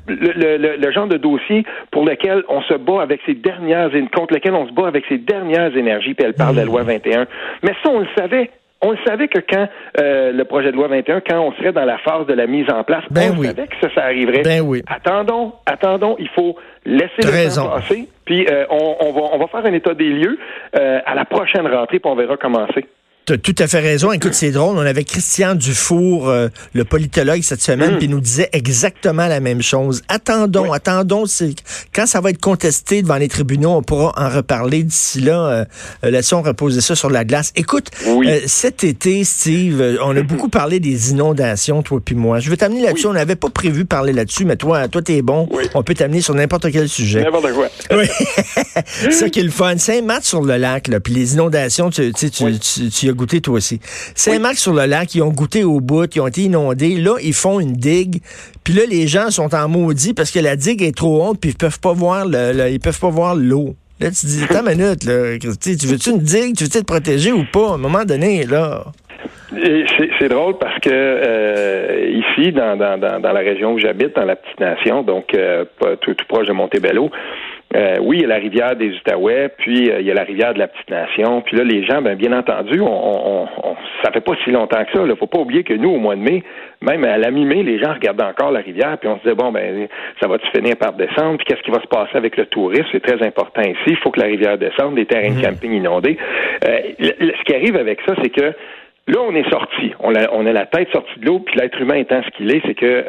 le, 0.08 0.56
le, 0.56 0.76
le, 0.76 0.92
genre 0.92 1.08
de 1.08 1.18
dossier 1.18 1.64
pour 1.90 2.04
lequel 2.04 2.42
on 2.48 2.62
se 2.62 2.74
bat 2.74 3.02
avec 3.02 3.20
ses 3.26 3.34
dernières... 3.34 3.90
contre 4.14 4.34
lequel 4.34 4.54
on 4.54 4.66
se 4.66 4.72
bat 4.72 4.88
avec 4.88 5.04
ses 5.08 5.18
dernières 5.18 5.76
énergies, 5.76 6.14
puis 6.14 6.24
elle 6.24 6.34
parle 6.34 6.54
de 6.54 6.60
la 6.60 6.66
loi 6.66 6.82
21. 6.82 7.26
Mais 7.62 7.72
ça, 7.82 7.90
on 7.90 8.00
le 8.00 8.08
savait 8.16 8.50
on 8.82 8.90
le 8.90 8.98
savait 9.06 9.28
que 9.28 9.38
quand 9.38 9.68
euh, 9.98 10.32
le 10.32 10.44
projet 10.44 10.72
de 10.72 10.76
loi 10.76 10.88
21, 10.88 11.20
quand 11.20 11.40
on 11.40 11.52
serait 11.52 11.72
dans 11.72 11.84
la 11.84 11.98
phase 11.98 12.26
de 12.26 12.34
la 12.34 12.46
mise 12.46 12.68
en 12.70 12.82
place, 12.84 13.04
ben 13.10 13.34
on 13.38 13.42
savait 13.42 13.68
que 13.68 13.76
ça, 13.80 13.88
ça 13.94 14.04
arriverait. 14.04 14.42
Ben 14.42 14.60
oui. 14.60 14.82
Attendons, 14.88 15.52
attendons, 15.66 16.16
il 16.18 16.28
faut 16.28 16.56
laisser 16.84 17.10
le 17.18 17.54
temps 17.54 17.70
passer, 17.70 18.08
puis 18.24 18.46
euh, 18.50 18.64
on, 18.70 18.96
on, 19.00 19.12
va, 19.12 19.20
on 19.32 19.38
va 19.38 19.46
faire 19.46 19.64
un 19.64 19.72
état 19.72 19.94
des 19.94 20.10
lieux 20.10 20.38
euh, 20.76 21.00
à 21.06 21.14
la 21.14 21.24
prochaine 21.24 21.66
rentrée, 21.66 22.00
puis 22.00 22.10
on 22.10 22.16
verra 22.16 22.36
commencer. 22.36 22.82
Tu 22.82 22.88
as 23.30 23.38
tout 23.38 23.54
à 23.58 23.66
fait 23.66 23.80
raison. 23.80 24.12
Écoute, 24.12 24.34
c'est 24.34 24.50
drôle. 24.50 24.76
On 24.76 24.80
avait 24.80 25.04
Christian 25.04 25.54
Dufour, 25.54 26.28
euh, 26.28 26.48
le 26.74 26.84
politologue, 26.84 27.42
cette 27.42 27.62
semaine, 27.62 27.94
mm. 27.94 27.98
puis 27.98 28.06
il 28.06 28.10
nous 28.10 28.20
disait 28.20 28.48
exactement 28.52 29.26
la 29.28 29.40
même 29.40 29.62
chose. 29.62 30.02
Attendons, 30.08 30.72
attendons. 30.72 31.24
Quand 31.94 32.06
ça 32.06 32.20
va 32.20 32.30
être 32.30 32.40
contesté 32.40 33.02
devant 33.02 33.16
les 33.16 33.28
tribunaux, 33.28 33.70
on 33.70 33.82
pourra 33.82 34.12
en 34.16 34.28
reparler. 34.28 34.82
D'ici 34.82 35.20
là, 35.20 35.66
euh, 36.04 36.10
laissons 36.10 36.42
reposer 36.42 36.80
ça 36.80 36.94
sur 36.94 37.10
la 37.10 37.24
glace. 37.24 37.52
Écoute, 37.54 37.90
euh, 38.06 38.40
cet 38.46 38.82
été, 38.84 39.22
Steve, 39.24 39.98
on 40.02 40.16
a 40.16 40.22
beaucoup 40.22 40.48
parlé 40.48 40.80
des 40.80 41.10
inondations, 41.10 41.82
toi 41.82 42.00
puis 42.04 42.14
moi. 42.14 42.40
Je 42.40 42.50
vais 42.50 42.56
t'amener 42.56 42.82
là-dessus. 42.82 43.06
On 43.06 43.12
n'avait 43.12 43.36
pas 43.36 43.50
prévu 43.50 43.84
parler 43.84 44.12
là-dessus, 44.12 44.44
mais 44.44 44.56
toi, 44.56 44.88
toi, 44.88 45.02
t'es 45.02 45.22
bon. 45.22 45.48
On 45.74 45.82
peut 45.82 45.94
t'amener 45.94 46.20
sur 46.20 46.34
n'importe 46.34 46.70
quel 46.72 46.88
sujet. 46.88 47.22
N'importe 47.22 47.52
quoi. 47.52 47.68
oui. 47.96 48.06
ça 49.10 49.28
qui 49.28 49.40
est 49.40 49.44
le 49.44 49.50
fun. 49.50 49.78
Saint-Marc 49.78 50.24
sur 50.24 50.42
le 50.42 50.56
lac, 50.56 50.88
là, 50.88 51.00
puis 51.00 51.14
les 51.14 51.34
inondations, 51.34 51.90
tu, 51.90 52.12
tu, 52.12 52.30
tu, 52.30 52.90
tu 52.90 53.11
goûté 53.12 53.40
toi 53.40 53.54
aussi. 53.54 53.80
Saint-Marc-sur-le-Lac, 54.14 55.14
ils 55.14 55.22
ont 55.22 55.30
goûté 55.30 55.64
au 55.64 55.80
bout, 55.80 56.14
ils 56.14 56.20
ont 56.20 56.26
été 56.26 56.42
inondés. 56.42 56.96
Là, 56.96 57.16
ils 57.22 57.34
font 57.34 57.60
une 57.60 57.72
digue. 57.72 58.20
Puis 58.64 58.74
là, 58.74 58.82
les 58.88 59.06
gens 59.06 59.30
sont 59.30 59.54
en 59.54 59.68
maudit 59.68 60.14
parce 60.14 60.30
que 60.30 60.38
la 60.38 60.56
digue 60.56 60.82
est 60.82 60.96
trop 60.96 61.26
haute, 61.26 61.40
puis 61.40 61.50
ils 61.50 61.56
peuvent 61.56 61.80
pas 61.80 61.92
voir 61.92 62.26
le, 62.26 62.70
ils 62.70 62.80
peuvent 62.80 63.00
pas 63.00 63.10
voir 63.10 63.34
l'eau. 63.34 63.74
Là, 64.00 64.08
tu 64.10 64.22
te 64.22 64.26
dis, 64.26 64.44
attends 64.44 64.66
une 64.66 64.78
minute, 64.78 65.04
là, 65.04 65.38
tu 65.38 65.86
veux-tu 65.86 66.10
une 66.10 66.18
digue? 66.18 66.56
Tu 66.56 66.64
veux-tu 66.64 66.80
te 66.80 66.84
protéger 66.84 67.32
ou 67.32 67.44
pas? 67.52 67.70
À 67.70 67.74
un 67.74 67.78
moment 67.78 68.04
donné, 68.04 68.44
là. 68.44 68.84
C'est 70.18 70.28
drôle 70.28 70.56
parce 70.58 70.78
que 70.80 70.90
euh, 70.90 72.10
ici, 72.10 72.52
dans, 72.52 72.76
dans, 72.76 72.98
dans, 72.98 73.32
la 73.32 73.40
région 73.40 73.74
où 73.74 73.78
j'habite, 73.78 74.16
dans 74.16 74.24
la 74.24 74.36
petite 74.36 74.58
nation, 74.58 75.02
donc 75.02 75.34
euh, 75.34 75.64
tout, 76.00 76.14
tout, 76.14 76.24
proche 76.26 76.46
de 76.46 76.52
Montebello, 76.52 77.10
euh, 77.74 77.96
oui, 78.02 78.18
il 78.18 78.22
y 78.22 78.24
a 78.24 78.28
la 78.28 78.36
rivière 78.36 78.76
des 78.76 78.90
Outaouais, 78.90 79.48
puis 79.56 79.90
euh, 79.90 80.00
il 80.00 80.06
y 80.06 80.10
a 80.10 80.14
la 80.14 80.24
rivière 80.24 80.52
de 80.52 80.58
la 80.58 80.68
Petite 80.68 80.90
Nation. 80.90 81.40
Puis 81.40 81.56
là, 81.56 81.64
les 81.64 81.84
gens, 81.84 82.02
ben, 82.02 82.16
bien 82.16 82.32
entendu, 82.32 82.80
on, 82.80 82.86
on, 82.86 83.76
ça 84.04 84.12
fait 84.12 84.20
pas 84.20 84.34
si 84.44 84.50
longtemps 84.50 84.84
que 84.84 84.92
ça. 84.92 85.04
Il 85.06 85.16
faut 85.16 85.26
pas 85.26 85.38
oublier 85.38 85.64
que 85.64 85.72
nous, 85.72 85.90
au 85.90 85.98
mois 85.98 86.14
de 86.14 86.20
mai, 86.20 86.42
même 86.82 87.04
à 87.04 87.16
la 87.16 87.30
mi-mai, 87.30 87.62
les 87.62 87.78
gens 87.78 87.94
regardaient 87.94 88.24
encore 88.24 88.50
la 88.50 88.60
rivière, 88.60 88.98
puis 88.98 89.08
on 89.08 89.16
se 89.16 89.22
disait, 89.22 89.34
bon, 89.34 89.52
ben, 89.52 89.88
ça 90.20 90.28
va-tu 90.28 90.46
finir 90.54 90.76
par 90.76 90.92
descendre? 90.92 91.38
Puis 91.38 91.46
qu'est-ce 91.46 91.62
qui 91.62 91.70
va 91.70 91.80
se 91.80 91.86
passer 91.86 92.16
avec 92.16 92.36
le 92.36 92.46
tourisme? 92.46 92.86
C'est 92.92 93.02
très 93.02 93.24
important 93.26 93.62
ici. 93.62 93.78
Il 93.86 93.96
faut 93.96 94.10
que 94.10 94.20
la 94.20 94.26
rivière 94.26 94.58
descende, 94.58 94.96
des 94.96 95.06
terrains 95.06 95.30
de 95.30 95.38
mmh. 95.38 95.42
camping 95.42 95.72
inondés. 95.72 96.18
Euh, 96.68 96.78
ce 97.00 97.44
qui 97.44 97.54
arrive 97.54 97.76
avec 97.76 98.00
ça, 98.06 98.14
c'est 98.22 98.30
que 98.30 98.52
Là, 99.08 99.18
on 99.20 99.34
est 99.34 99.50
sorti. 99.50 99.92
On 99.98 100.14
a, 100.14 100.30
on 100.30 100.46
a 100.46 100.52
la 100.52 100.64
tête 100.64 100.88
sortie 100.92 101.18
de 101.18 101.26
l'eau, 101.26 101.40
puis 101.40 101.58
l'être 101.58 101.76
humain 101.80 101.96
étant 101.96 102.22
ce 102.22 102.30
qu'il 102.36 102.54
est, 102.54 102.62
c'est 102.64 102.74
que 102.74 103.04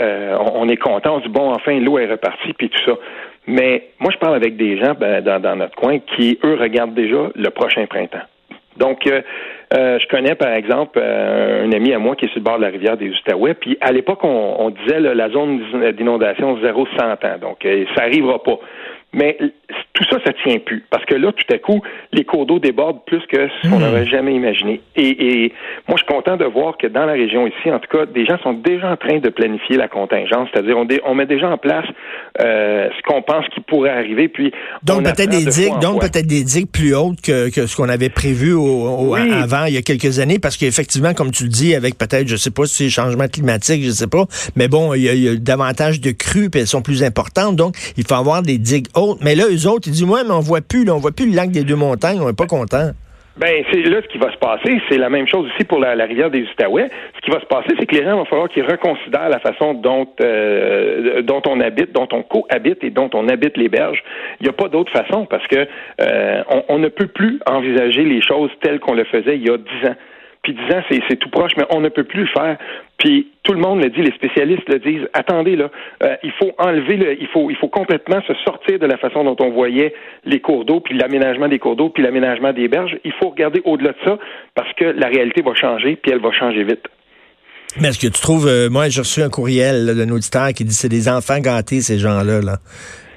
on, 0.55 0.67
est 0.67 0.77
content. 0.77 1.17
On 1.17 1.19
se 1.19 1.27
dit 1.27 1.31
bon, 1.31 1.51
enfin, 1.51 1.79
l'eau 1.79 1.99
est 1.99 2.07
repartie, 2.07 2.51
puis 2.53 2.69
tout 2.69 2.81
ça. 2.83 2.97
Mais 3.47 3.89
moi, 3.99 4.11
je 4.11 4.17
parle 4.17 4.35
avec 4.35 4.55
des 4.55 4.77
gens 4.77 4.93
ben, 4.93 5.21
dans, 5.21 5.55
notre 5.55 5.75
coin 5.75 5.99
qui, 5.99 6.39
eux, 6.43 6.55
regardent 6.55 6.93
déjà 6.93 7.29
le 7.35 7.49
prochain 7.49 7.85
printemps. 7.87 8.25
Donc, 8.77 9.05
euh, 9.05 9.21
euh, 9.75 9.99
je 9.99 10.07
connais, 10.07 10.35
par 10.35 10.53
exemple, 10.53 10.99
euh, 11.01 11.65
un 11.65 11.71
ami 11.71 11.93
à 11.93 11.99
moi 11.99 12.15
qui 12.15 12.25
est 12.25 12.27
sur 12.29 12.39
le 12.39 12.43
bord 12.43 12.57
de 12.57 12.63
la 12.63 12.69
rivière 12.69 12.97
des 12.97 13.09
Outaouais, 13.09 13.53
puis 13.53 13.77
à 13.81 13.91
l'époque, 13.91 14.23
on, 14.23 14.69
disait 14.71 14.99
la 14.99 15.29
zone 15.29 15.61
d'inondation 15.93 16.57
0-100 16.57 17.01
ans. 17.01 17.37
Donc, 17.39 17.67
ça 17.95 18.03
arrivera 18.03 18.41
pas. 18.41 18.59
Mais 19.13 19.37
tout 19.93 20.03
ça, 20.09 20.17
ça 20.25 20.31
tient 20.43 20.57
plus. 20.57 20.83
Parce 20.89 21.05
que 21.05 21.13
là, 21.13 21.31
tout 21.31 21.53
à 21.53 21.59
coup, 21.59 21.81
les 22.11 22.25
cours 22.25 22.47
d'eau 22.47 22.57
débordent 22.57 23.05
plus 23.05 23.21
que 23.27 23.47
ce 23.47 23.69
qu'on 23.69 23.77
hmm. 23.77 23.81
n'aurait 23.81 24.07
jamais 24.07 24.33
imaginé. 24.33 24.81
Et, 24.95 25.43
et, 25.43 25.53
moi, 25.87 25.97
je 25.97 26.03
suis 26.03 26.13
content 26.13 26.35
de 26.35 26.45
voir 26.45 26.77
que 26.77 26.87
dans 26.87 27.05
la 27.05 27.13
région 27.13 27.45
ici, 27.45 27.71
en 27.71 27.79
tout 27.79 27.95
cas, 27.95 28.07
des 28.07 28.25
gens 28.25 28.39
sont 28.39 28.53
déjà 28.53 28.91
en 28.91 28.97
train 28.97 29.19
de 29.19 29.29
planifier 29.29 29.77
la 29.77 29.87
contingence. 29.87 30.49
C'est-à-dire, 30.51 30.77
on, 30.77 30.87
on, 31.05 31.13
met 31.13 31.27
déjà 31.27 31.47
en 31.49 31.57
place 31.57 31.85
euh, 32.41 32.89
ce 32.89 33.01
qu'on 33.03 33.21
pense 33.21 33.45
qui 33.53 33.61
pourrait 33.61 33.91
arriver. 33.91 34.27
Puis 34.29 34.51
donc 34.81 35.03
peut-être 35.03 35.29
des 35.29 35.45
digues, 35.45 35.79
donc 35.79 36.01
peut-être 36.01 36.25
des 36.25 36.43
digues 36.43 36.71
plus 36.71 36.95
hautes 36.95 37.21
que, 37.21 37.53
que 37.53 37.67
ce 37.67 37.75
qu'on 37.75 37.89
avait 37.89 38.09
prévu 38.09 38.53
au, 38.53 39.13
avant 39.13 39.65
il 39.65 39.75
y 39.75 39.77
a 39.77 39.83
quelques 39.83 40.19
années, 40.19 40.39
parce 40.39 40.57
qu'effectivement, 40.57 41.13
comme 41.13 41.31
tu 41.31 41.43
le 41.43 41.49
dis, 41.49 41.75
avec 41.75 41.97
peut-être, 41.99 42.27
je 42.27 42.35
sais 42.35 42.51
pas 42.51 42.65
si 42.65 42.85
c'est 42.85 42.89
changement 42.89 43.27
climatique, 43.27 43.83
je 43.83 43.91
sais 43.91 44.07
pas, 44.07 44.25
mais 44.55 44.67
bon, 44.67 44.95
il 44.95 45.03
y, 45.03 45.09
a, 45.09 45.13
il 45.13 45.23
y 45.23 45.29
a 45.29 45.35
davantage 45.35 46.01
de 46.01 46.11
crues, 46.11 46.49
puis 46.49 46.61
elles 46.61 46.67
sont 46.67 46.81
plus 46.81 47.03
importantes. 47.03 47.55
Donc, 47.55 47.75
il 47.97 48.05
faut 48.05 48.15
avoir 48.15 48.41
des 48.41 48.57
digues 48.57 48.87
hautes. 48.95 49.02
Mais 49.21 49.35
là, 49.35 49.45
eux 49.49 49.67
autres 49.67 49.87
il 49.87 49.93
dit, 49.93 50.03
ouais, 50.03 50.21
mais 50.23 50.33
on 50.33 50.39
voit 50.39 50.61
plus, 50.61 50.89
on 50.89 50.97
voit 50.97 51.11
plus 51.11 51.29
le 51.29 51.35
lac 51.35 51.51
des 51.51 51.63
deux 51.63 51.75
montagnes, 51.75 52.19
on 52.21 52.27
n'est 52.27 52.33
pas 52.33 52.47
content. 52.47 52.91
Ben, 53.35 53.63
c'est 53.71 53.81
là 53.81 53.99
ce 54.03 54.07
qui 54.09 54.19
va 54.19 54.31
se 54.31 54.37
passer. 54.37 54.79
C'est 54.89 54.97
la 54.97 55.09
même 55.09 55.27
chose 55.27 55.49
aussi 55.51 55.63
pour 55.63 55.79
la, 55.79 55.93
rivière 56.05 56.29
des 56.29 56.43
Outaouais. 56.43 56.89
Ce 57.15 57.21
qui 57.21 57.31
va 57.31 57.39
se 57.39 57.47
passer, 57.47 57.69
c'est 57.79 57.87
que 57.87 57.95
les 57.95 58.03
gens 58.03 58.17
vont 58.17 58.25
falloir 58.25 58.47
qu'ils 58.47 58.65
reconsidèrent 58.65 59.29
la 59.29 59.39
façon 59.39 59.73
dont 59.73 60.07
euh, 60.21 61.23
dont 61.23 61.41
on 61.47 61.59
habite, 61.59 61.93
dont 61.93 62.07
on 62.11 62.21
cohabite 62.21 62.83
et 62.83 62.91
dont 62.91 63.09
on 63.13 63.27
habite 63.27 63.57
les 63.57 63.69
berges. 63.69 64.03
Il 64.39 64.43
n'y 64.43 64.49
a 64.49 64.53
pas 64.53 64.67
d'autre 64.67 64.91
façon 64.91 65.25
parce 65.25 65.47
que 65.47 65.67
euh, 66.01 66.43
on, 66.69 66.77
ne 66.77 66.89
peut 66.89 67.07
plus 67.07 67.39
envisager 67.47 68.03
les 68.03 68.21
choses 68.21 68.51
telles 68.61 68.79
qu'on 68.79 68.93
le 68.93 69.05
faisait 69.05 69.35
il 69.35 69.47
y 69.47 69.49
a 69.49 69.57
dix 69.57 69.87
ans 69.87 69.95
puis 70.43 70.53
disant 70.53 70.81
c'est 71.09 71.15
tout 71.15 71.29
proche, 71.29 71.53
mais 71.57 71.63
on 71.69 71.79
ne 71.79 71.89
peut 71.89 72.03
plus 72.03 72.23
le 72.23 72.27
faire. 72.27 72.57
Puis 73.03 73.27
tout 73.43 73.51
le 73.51 73.59
monde 73.59 73.83
le 73.83 73.89
dit, 73.89 74.01
les 74.01 74.13
spécialistes 74.13 74.69
le 74.69 74.79
disent. 74.79 75.09
Attendez 75.13 75.57
là, 75.57 75.69
euh, 76.03 76.15
il 76.23 76.31
faut 76.31 76.53
enlever 76.57 76.95
le, 76.95 77.21
il 77.21 77.27
faut, 77.27 77.49
il 77.49 77.57
faut 77.57 77.67
complètement 77.67 78.21
se 78.21 78.33
sortir 78.45 78.79
de 78.79 78.85
la 78.85 78.95
façon 78.95 79.25
dont 79.25 79.35
on 79.41 79.49
voyait 79.49 79.93
les 80.23 80.39
cours 80.39 80.63
d'eau, 80.63 80.79
puis 80.79 80.97
l'aménagement 80.97 81.49
des 81.49 81.59
cours 81.59 81.75
d'eau, 81.75 81.89
puis 81.89 82.01
l'aménagement 82.01 82.53
des 82.53 82.69
berges. 82.69 82.97
Il 83.03 83.11
faut 83.11 83.29
regarder 83.29 83.61
au-delà 83.65 83.91
de 83.91 83.97
ça 84.05 84.17
parce 84.55 84.71
que 84.75 84.85
la 84.85 85.07
réalité 85.07 85.41
va 85.41 85.53
changer, 85.53 85.97
puis 85.97 86.13
elle 86.13 86.21
va 86.21 86.31
changer 86.31 86.63
vite. 86.63 86.87
Mais 87.79 87.89
est-ce 87.89 87.99
que 87.99 88.07
tu 88.07 88.21
trouves, 88.21 88.47
euh, 88.47 88.69
moi 88.69 88.89
j'ai 88.89 89.01
reçu 89.01 89.23
un 89.23 89.29
courriel 89.29 89.95
d'un 89.95 90.09
auditeur 90.09 90.53
qui 90.53 90.63
dit 90.63 90.75
c'est 90.75 90.89
des 90.89 91.09
enfants 91.09 91.39
gâtés 91.39 91.81
ces 91.81 91.99
gens-là. 91.99 92.41
là 92.41 92.59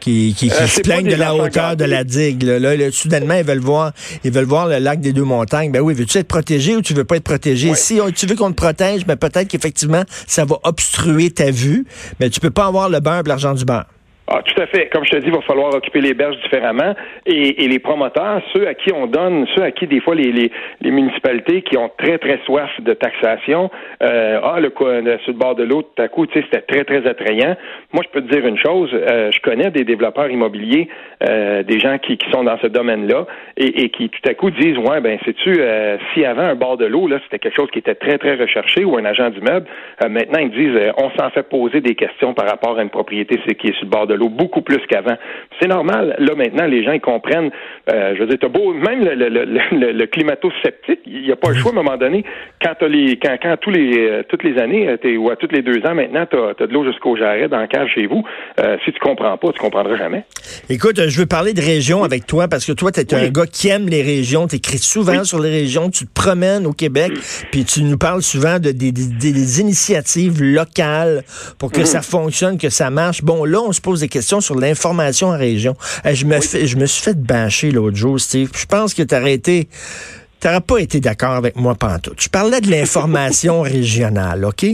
qui, 0.06 0.34
qui, 0.38 0.48
qui 0.48 0.54
euh, 0.54 0.68
se 0.68 0.80
plaignent 0.82 1.10
de 1.10 1.16
la 1.16 1.34
hauteur 1.34 1.74
de 1.74 1.84
la 1.84 2.04
digue. 2.04 2.44
Là. 2.44 2.60
Là, 2.60 2.90
soudainement, 2.92 3.34
ils 3.34 3.44
veulent 3.44 3.58
voir, 3.58 3.92
ils 4.22 4.30
veulent 4.30 4.44
voir 4.44 4.68
le 4.68 4.78
lac 4.78 5.00
des 5.00 5.12
deux 5.12 5.24
montagnes. 5.24 5.72
Ben 5.72 5.80
oui, 5.80 5.94
veux-tu 5.94 6.18
être 6.18 6.28
protégé 6.28 6.76
ou 6.76 6.82
tu 6.82 6.94
veux 6.94 7.04
pas 7.04 7.16
être 7.16 7.24
protégé? 7.24 7.74
Si 7.74 7.98
tu 8.14 8.26
veux 8.26 8.36
qu'on 8.36 8.50
te 8.50 8.56
protège, 8.56 9.04
ben 9.04 9.16
peut-être 9.16 9.48
qu'effectivement, 9.48 10.04
ça 10.28 10.44
va 10.44 10.58
obstruer 10.62 11.30
ta 11.30 11.50
vue, 11.50 11.86
mais 12.20 12.30
tu 12.30 12.38
peux 12.38 12.50
pas 12.50 12.66
avoir 12.66 12.88
le 12.88 13.00
beurre 13.00 13.22
et 13.24 13.28
l'argent 13.28 13.54
du 13.54 13.64
beurre. 13.64 13.86
Ah, 14.28 14.42
tout 14.42 14.60
à 14.60 14.66
fait. 14.66 14.88
Comme 14.88 15.04
je 15.04 15.10
te 15.10 15.16
dis, 15.18 15.28
il 15.28 15.32
va 15.32 15.40
falloir 15.42 15.72
occuper 15.72 16.00
les 16.00 16.12
berges 16.12 16.36
différemment. 16.42 16.94
Et, 17.26 17.64
et, 17.64 17.68
les 17.68 17.78
promoteurs, 17.78 18.42
ceux 18.52 18.66
à 18.66 18.74
qui 18.74 18.92
on 18.92 19.06
donne, 19.06 19.46
ceux 19.54 19.62
à 19.62 19.70
qui 19.70 19.86
des 19.86 20.00
fois 20.00 20.16
les, 20.16 20.32
les, 20.32 20.50
les 20.80 20.90
municipalités 20.90 21.62
qui 21.62 21.76
ont 21.78 21.90
très, 21.96 22.18
très 22.18 22.38
soif 22.44 22.70
de 22.80 22.92
taxation, 22.92 23.70
euh, 24.02 24.40
ah, 24.42 24.58
le, 24.58 24.70
sur 24.70 25.32
le 25.32 25.38
bord 25.38 25.54
de 25.54 25.62
l'eau, 25.62 25.82
tout 25.82 26.02
à 26.02 26.08
coup, 26.08 26.26
tu 26.26 26.40
sais, 26.40 26.44
c'était 26.50 26.62
très, 26.62 26.82
très 26.82 27.08
attrayant. 27.08 27.56
Moi, 27.92 28.02
je 28.04 28.10
peux 28.10 28.26
te 28.26 28.32
dire 28.32 28.44
une 28.44 28.58
chose, 28.58 28.90
euh, 28.92 29.30
je 29.30 29.40
connais 29.42 29.70
des 29.70 29.84
développeurs 29.84 30.28
immobiliers, 30.28 30.88
euh, 31.22 31.62
des 31.62 31.78
gens 31.78 31.98
qui, 31.98 32.18
qui 32.18 32.28
sont 32.32 32.42
dans 32.42 32.58
ce 32.58 32.66
domaine-là, 32.66 33.26
et, 33.56 33.84
et, 33.84 33.90
qui 33.90 34.08
tout 34.08 34.28
à 34.28 34.34
coup 34.34 34.50
disent, 34.50 34.78
ouais, 34.78 35.00
ben, 35.00 35.20
sais-tu, 35.24 35.54
euh, 35.60 35.98
si 36.12 36.24
avant 36.24 36.42
un 36.42 36.56
bord 36.56 36.76
de 36.76 36.86
l'eau, 36.86 37.06
là, 37.06 37.20
c'était 37.22 37.38
quelque 37.38 37.56
chose 37.56 37.70
qui 37.70 37.78
était 37.78 37.94
très, 37.94 38.18
très 38.18 38.34
recherché, 38.34 38.84
ou 38.84 38.96
un 38.96 39.04
agent 39.04 39.30
d'immeuble, 39.30 39.66
euh, 40.02 40.08
maintenant, 40.08 40.40
ils 40.40 40.50
disent, 40.50 40.92
on 40.96 41.10
s'en 41.10 41.30
fait 41.30 41.44
poser 41.44 41.80
des 41.80 41.94
questions 41.94 42.34
par 42.34 42.48
rapport 42.48 42.76
à 42.76 42.82
une 42.82 42.90
propriété 42.90 43.36
qui 43.54 43.68
est 43.68 43.74
sur 43.74 43.84
le 43.84 43.90
bord 43.90 44.06
de 44.08 44.15
l'eau 44.16 44.28
beaucoup 44.28 44.62
plus 44.62 44.80
qu'avant. 44.88 45.16
C'est 45.60 45.68
normal. 45.68 46.16
Là, 46.18 46.34
maintenant, 46.34 46.66
les 46.66 46.84
gens, 46.84 46.92
ils 46.92 47.00
comprennent. 47.00 47.50
Euh, 47.92 48.14
je 48.14 48.20
veux 48.20 48.26
dire, 48.26 48.38
t'as 48.40 48.48
beau, 48.48 48.72
même 48.72 49.04
le, 49.04 49.14
le, 49.14 49.28
le, 49.44 49.92
le 49.92 50.06
climato-sceptique, 50.06 51.00
il 51.06 51.22
n'y 51.22 51.32
a 51.32 51.36
pas 51.36 51.50
le 51.50 51.56
choix 51.56 51.72
à 51.72 51.74
un 51.74 51.82
moment 51.82 51.96
donné. 51.96 52.24
Quand, 52.62 52.74
as 52.80 52.88
les, 52.88 53.18
quand, 53.18 53.36
quand 53.42 53.56
tous 53.60 53.70
les, 53.70 53.98
euh, 53.98 54.22
toutes 54.28 54.42
les 54.42 54.58
années, 54.58 54.96
es, 55.02 55.16
ou 55.16 55.30
à 55.30 55.36
toutes 55.36 55.52
les 55.52 55.62
deux 55.62 55.84
ans, 55.86 55.94
maintenant, 55.94 56.26
tu 56.26 56.36
as, 56.36 56.66
de 56.66 56.72
l'eau 56.72 56.84
jusqu'au 56.84 57.16
jarret 57.16 57.48
dans 57.48 57.60
le 57.60 57.66
cave 57.66 57.88
chez 57.94 58.06
vous. 58.06 58.24
Euh, 58.60 58.76
si 58.84 58.92
tu 58.92 58.98
comprends 58.98 59.36
pas, 59.36 59.52
tu 59.52 59.58
comprendras 59.58 59.96
jamais. 59.96 60.24
Écoute, 60.68 61.00
je 61.08 61.18
veux 61.18 61.26
parler 61.26 61.52
de 61.52 61.60
région 61.60 62.04
avec 62.04 62.26
toi 62.26 62.48
parce 62.48 62.64
que 62.64 62.72
toi, 62.72 62.92
tu 62.92 63.00
es 63.00 63.14
un 63.14 63.28
gars 63.28 63.46
qui 63.46 63.68
aime 63.68 63.88
les 63.88 64.02
régions. 64.02 64.46
Tu 64.46 64.56
écris 64.56 64.78
souvent 64.78 65.24
sur 65.24 65.40
les 65.40 65.50
régions. 65.50 65.90
Tu 65.90 66.06
te 66.06 66.12
promènes 66.12 66.66
au 66.66 66.72
Québec, 66.72 67.12
puis 67.50 67.64
tu 67.64 67.82
nous 67.82 67.98
parles 67.98 68.22
souvent 68.22 68.58
de 68.58 68.70
des, 68.70 68.92
des, 68.92 69.60
initiatives 69.60 70.42
locales 70.42 71.22
pour 71.58 71.72
que 71.72 71.80
mm-hmm. 71.80 71.84
ça 71.84 72.02
fonctionne, 72.02 72.58
que 72.58 72.68
ça 72.68 72.90
marche. 72.90 73.22
Bon, 73.22 73.44
là, 73.44 73.60
on 73.60 73.72
se 73.72 73.80
pose 73.80 74.00
des 74.00 74.05
questions 74.08 74.40
sur 74.40 74.54
l'information 74.54 75.28
en 75.28 75.38
région. 75.38 75.76
je, 76.04 76.24
me 76.24 76.40
je 76.40 76.76
me 76.76 76.86
suis 76.86 77.02
fait 77.02 77.20
bâcher 77.20 77.70
l'autre 77.70 77.96
jour, 77.96 78.20
Steve. 78.20 78.50
Je 78.54 78.66
pense 78.66 78.94
que 78.94 79.02
tu 79.02 79.14
aurais 79.14 79.34
t'aurais 80.40 80.60
pas 80.60 80.78
été 80.78 81.00
d'accord 81.00 81.32
avec 81.32 81.56
moi 81.56 81.74
pantoute. 81.74 82.20
Je 82.20 82.28
parlais 82.28 82.60
de 82.60 82.70
l'information 82.70 83.62
régionale, 83.62 84.44
OK? 84.44 84.66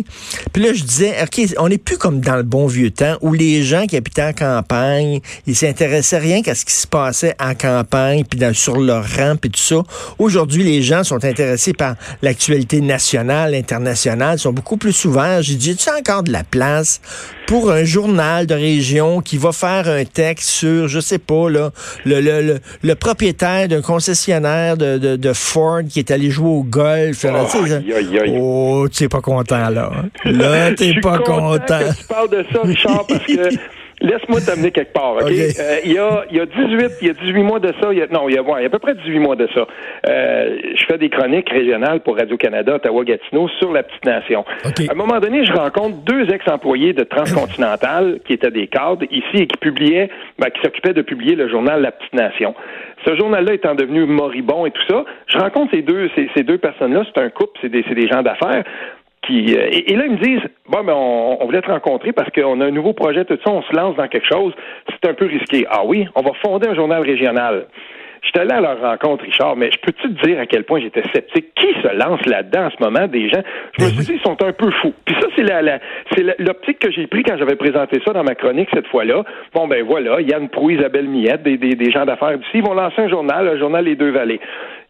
Puis 0.53 0.63
là, 0.63 0.73
je 0.73 0.83
disais, 0.83 1.15
OK, 1.23 1.41
on 1.59 1.69
n'est 1.69 1.79
plus 1.79 1.99
comme 1.99 2.21
dans 2.21 2.37
le 2.37 2.43
bon 2.43 2.67
vieux 2.67 2.91
temps 2.91 3.17
où 3.21 3.33
les 3.33 3.63
gens 3.63 3.87
qui 3.87 3.97
habitaient 3.97 4.25
en 4.25 4.33
campagne, 4.33 5.21
ils 5.47 5.57
s'intéressaient 5.57 6.19
rien 6.19 6.43
qu'à 6.43 6.55
ce 6.55 6.65
qui 6.65 6.75
se 6.75 6.87
passait 6.87 7.35
en 7.41 7.55
campagne, 7.55 8.25
puis 8.25 8.39
dans, 8.39 8.53
sur 8.55 8.79
leur 8.79 9.05
rang, 9.17 9.37
puis 9.37 9.51
tout 9.51 9.61
ça. 9.61 9.83
Aujourd'hui, 10.19 10.65
les 10.65 10.83
gens 10.83 11.05
sont 11.05 11.25
intéressés 11.25 11.73
par 11.73 11.95
l'actualité 12.23 12.81
nationale, 12.81 13.55
internationale, 13.55 14.39
sont 14.39 14.53
beaucoup 14.53 14.77
plus 14.77 15.05
ouverts. 15.05 15.43
J'ai 15.43 15.55
dit, 15.55 15.77
tu 15.77 15.89
as 15.89 15.97
encore 15.97 16.23
de 16.23 16.33
la 16.33 16.45
place 16.45 17.01
pour 17.47 17.71
un 17.71 17.85
journal 17.85 18.47
de 18.47 18.55
région 18.55 19.21
qui 19.21 19.37
va 19.37 19.53
faire 19.53 19.89
un 19.89 20.05
texte 20.05 20.49
sur, 20.49 20.89
je 20.89 21.01
sais 21.01 21.19
pas, 21.19 21.51
là, 21.51 21.71
le, 22.05 22.21
le, 22.21 22.61
le, 22.83 22.95
propriétaire 22.95 23.69
d'un 23.69 23.83
concessionnaire 23.83 24.77
de, 24.77 24.99
de, 24.99 25.17
de 25.17 25.33
Ford 25.53 25.83
qui 25.87 25.99
est 25.99 26.11
allé 26.11 26.31
jouer 26.31 26.49
au 26.49 26.63
golf. 26.63 27.25
Là, 27.25 27.45
oh, 28.39 28.89
tu 28.89 29.03
n'es 29.03 29.09
pas 29.09 29.21
content, 29.21 29.69
là. 29.69 29.91
Là, 30.25 30.73
t'es 30.77 30.95
pas 31.01 31.19
content. 31.19 31.79
Que 31.79 31.95
tu 31.95 32.05
parles 32.05 32.31
de 32.31 32.45
ça, 32.51 32.63
Richard, 32.63 33.07
parce 33.07 33.25
que 33.27 33.51
Laisse-moi 34.03 34.41
t'amener 34.41 34.73
quelque 34.73 34.93
part, 34.93 35.15
OK? 35.15 35.31
Euh, 35.31 35.79
il, 35.85 35.93
y 35.93 35.99
a, 35.99 36.25
il 36.29 36.37
y 36.37 36.41
a 36.41 36.47
18, 36.47 36.93
il 37.03 37.07
y 37.07 37.11
a 37.11 37.15
18 37.15 37.43
mois 37.45 37.61
de 37.61 37.73
ça, 37.81 37.93
il 37.93 37.99
y 37.99 38.03
a, 38.03 38.09
non, 38.09 38.29
il 38.29 38.35
y 38.35 38.39
a, 38.39 38.43
ouais, 38.43 38.59
il 38.59 38.63
y 38.63 38.65
a 38.65 38.67
à 38.67 38.71
peu 38.71 38.81
près 38.81 38.95
18 38.95 39.19
mois 39.21 39.37
de 39.37 39.49
ça. 39.55 39.67
Euh, 40.09 40.59
je 40.75 40.85
fais 40.87 40.99
des 40.99 41.09
chroniques 41.09 41.49
régionales 41.49 42.01
pour 42.01 42.17
Radio-Canada, 42.17 42.75
Ottawa-Gatineau, 42.75 43.49
sur 43.61 43.73
la 43.73 43.85
petite 43.85 44.05
nation. 44.05 44.45
À 44.65 44.93
un 44.93 44.95
moment 44.97 45.21
donné, 45.21 45.47
je 45.47 45.53
rencontre 45.53 45.99
deux 45.99 46.29
ex-employés 46.33 46.95
de 46.95 47.05
Transcontinental 47.05 48.19
qui 48.27 48.33
étaient 48.33 48.51
des 48.51 48.67
cadres 48.67 49.05
ici 49.13 49.35
et 49.35 49.47
qui 49.47 49.57
publiaient, 49.59 50.11
ben, 50.39 50.51
qui 50.51 50.61
s'occupaient 50.63 50.95
de 50.95 51.03
publier 51.03 51.37
le 51.37 51.49
journal 51.49 51.81
La 51.81 51.93
Petite 51.93 52.15
Nation. 52.15 52.57
Ce 53.07 53.17
journal-là 53.17 53.55
étant 53.55 53.75
devenu 53.77 54.05
moribond 54.05 54.67
et 54.67 54.73
tout 54.73 54.87
ça, 54.89 55.05
je 55.27 55.39
rencontre 55.39 55.73
ces 55.73 55.83
deux, 55.83 56.11
ces, 56.17 56.29
ces 56.35 56.43
deux 56.43 56.59
personnes-là, 56.59 57.05
c'est 57.13 57.21
un 57.21 57.31
couple, 57.31 57.59
c'est 57.61 57.69
des, 57.69 57.83
des 57.83 58.09
gens 58.09 58.23
d'affaires. 58.23 58.65
Qui, 59.27 59.57
euh, 59.57 59.69
et, 59.71 59.95
là, 59.95 60.05
ils 60.07 60.13
me 60.13 60.17
disent, 60.17 60.49
bon, 60.69 60.83
ben, 60.83 60.95
on, 60.95 61.39
on 61.41 61.47
voulait 61.47 61.63
te 61.63 61.71
rencontrer 61.71 62.13
parce 62.13 62.31
qu'on 62.31 62.61
a 62.61 62.67
un 62.67 62.71
nouveau 62.71 62.93
projet, 62.93 63.25
tout 63.25 63.39
ça, 63.45 63.53
on 63.53 63.63
se 63.63 63.75
lance 63.75 63.95
dans 63.97 64.09
quelque 64.09 64.27
chose, 64.27 64.53
c'est 64.91 65.09
un 65.09 65.15
peu 65.15 65.27
risqué. 65.27 65.65
Ah 65.71 65.83
oui, 65.85 66.09
on 66.17 66.23
va 66.23 66.33
fonder 66.43 66.69
un 66.69 66.75
journal 66.75 67.03
régional. 67.03 67.67
J'étais 68.25 68.41
allé 68.41 68.53
à 68.53 68.61
leur 68.61 68.81
rencontre, 68.81 69.25
Richard, 69.25 69.57
mais 69.57 69.71
je 69.73 69.79
peux-tu 69.81 70.15
te 70.15 70.27
dire 70.27 70.39
à 70.39 70.47
quel 70.47 70.63
point 70.63 70.81
j'étais 70.81 71.03
sceptique? 71.13 71.55
Qui 71.57 71.67
se 71.83 71.97
lance 71.97 72.25
là-dedans 72.27 72.67
en 72.67 72.71
ce 72.71 72.83
moment, 72.83 73.09
des 73.09 73.29
gens? 73.29 73.43
Je 73.79 73.85
me 73.85 73.91
ben 73.91 73.95
suis 73.97 74.05
dit, 74.05 74.13
ils 74.15 74.23
sont 74.23 74.41
un 74.45 74.53
peu 74.53 74.71
fous. 74.71 74.95
Puis 75.05 75.17
ça, 75.21 75.27
c'est 75.35 75.43
la, 75.43 75.81
c'est 76.13 76.23
l'optique 76.39 76.79
que 76.79 76.91
j'ai 76.93 77.09
pris 77.09 77.25
quand 77.25 77.37
j'avais 77.37 77.57
présenté 77.57 78.01
ça 78.07 78.13
dans 78.13 78.23
ma 78.23 78.37
chronique 78.37 78.69
cette 78.73 78.87
fois-là. 78.87 79.25
Bon, 79.53 79.67
ben 79.67 79.85
voilà, 79.85 80.21
Yann 80.21 80.49
Prou, 80.49 80.71
Isabelle 80.71 81.09
Miette, 81.09 81.43
des, 81.43 81.57
des, 81.57 81.75
des 81.75 81.91
gens 81.91 82.05
d'affaires 82.05 82.39
d'ici, 82.39 82.51
ils 82.55 82.65
vont 82.65 82.75
lancer 82.75 83.03
un 83.03 83.09
journal, 83.09 83.45
le 83.45 83.59
journal 83.59 83.85
Les 83.85 83.97
Deux 83.97 84.11
Vallées 84.11 84.41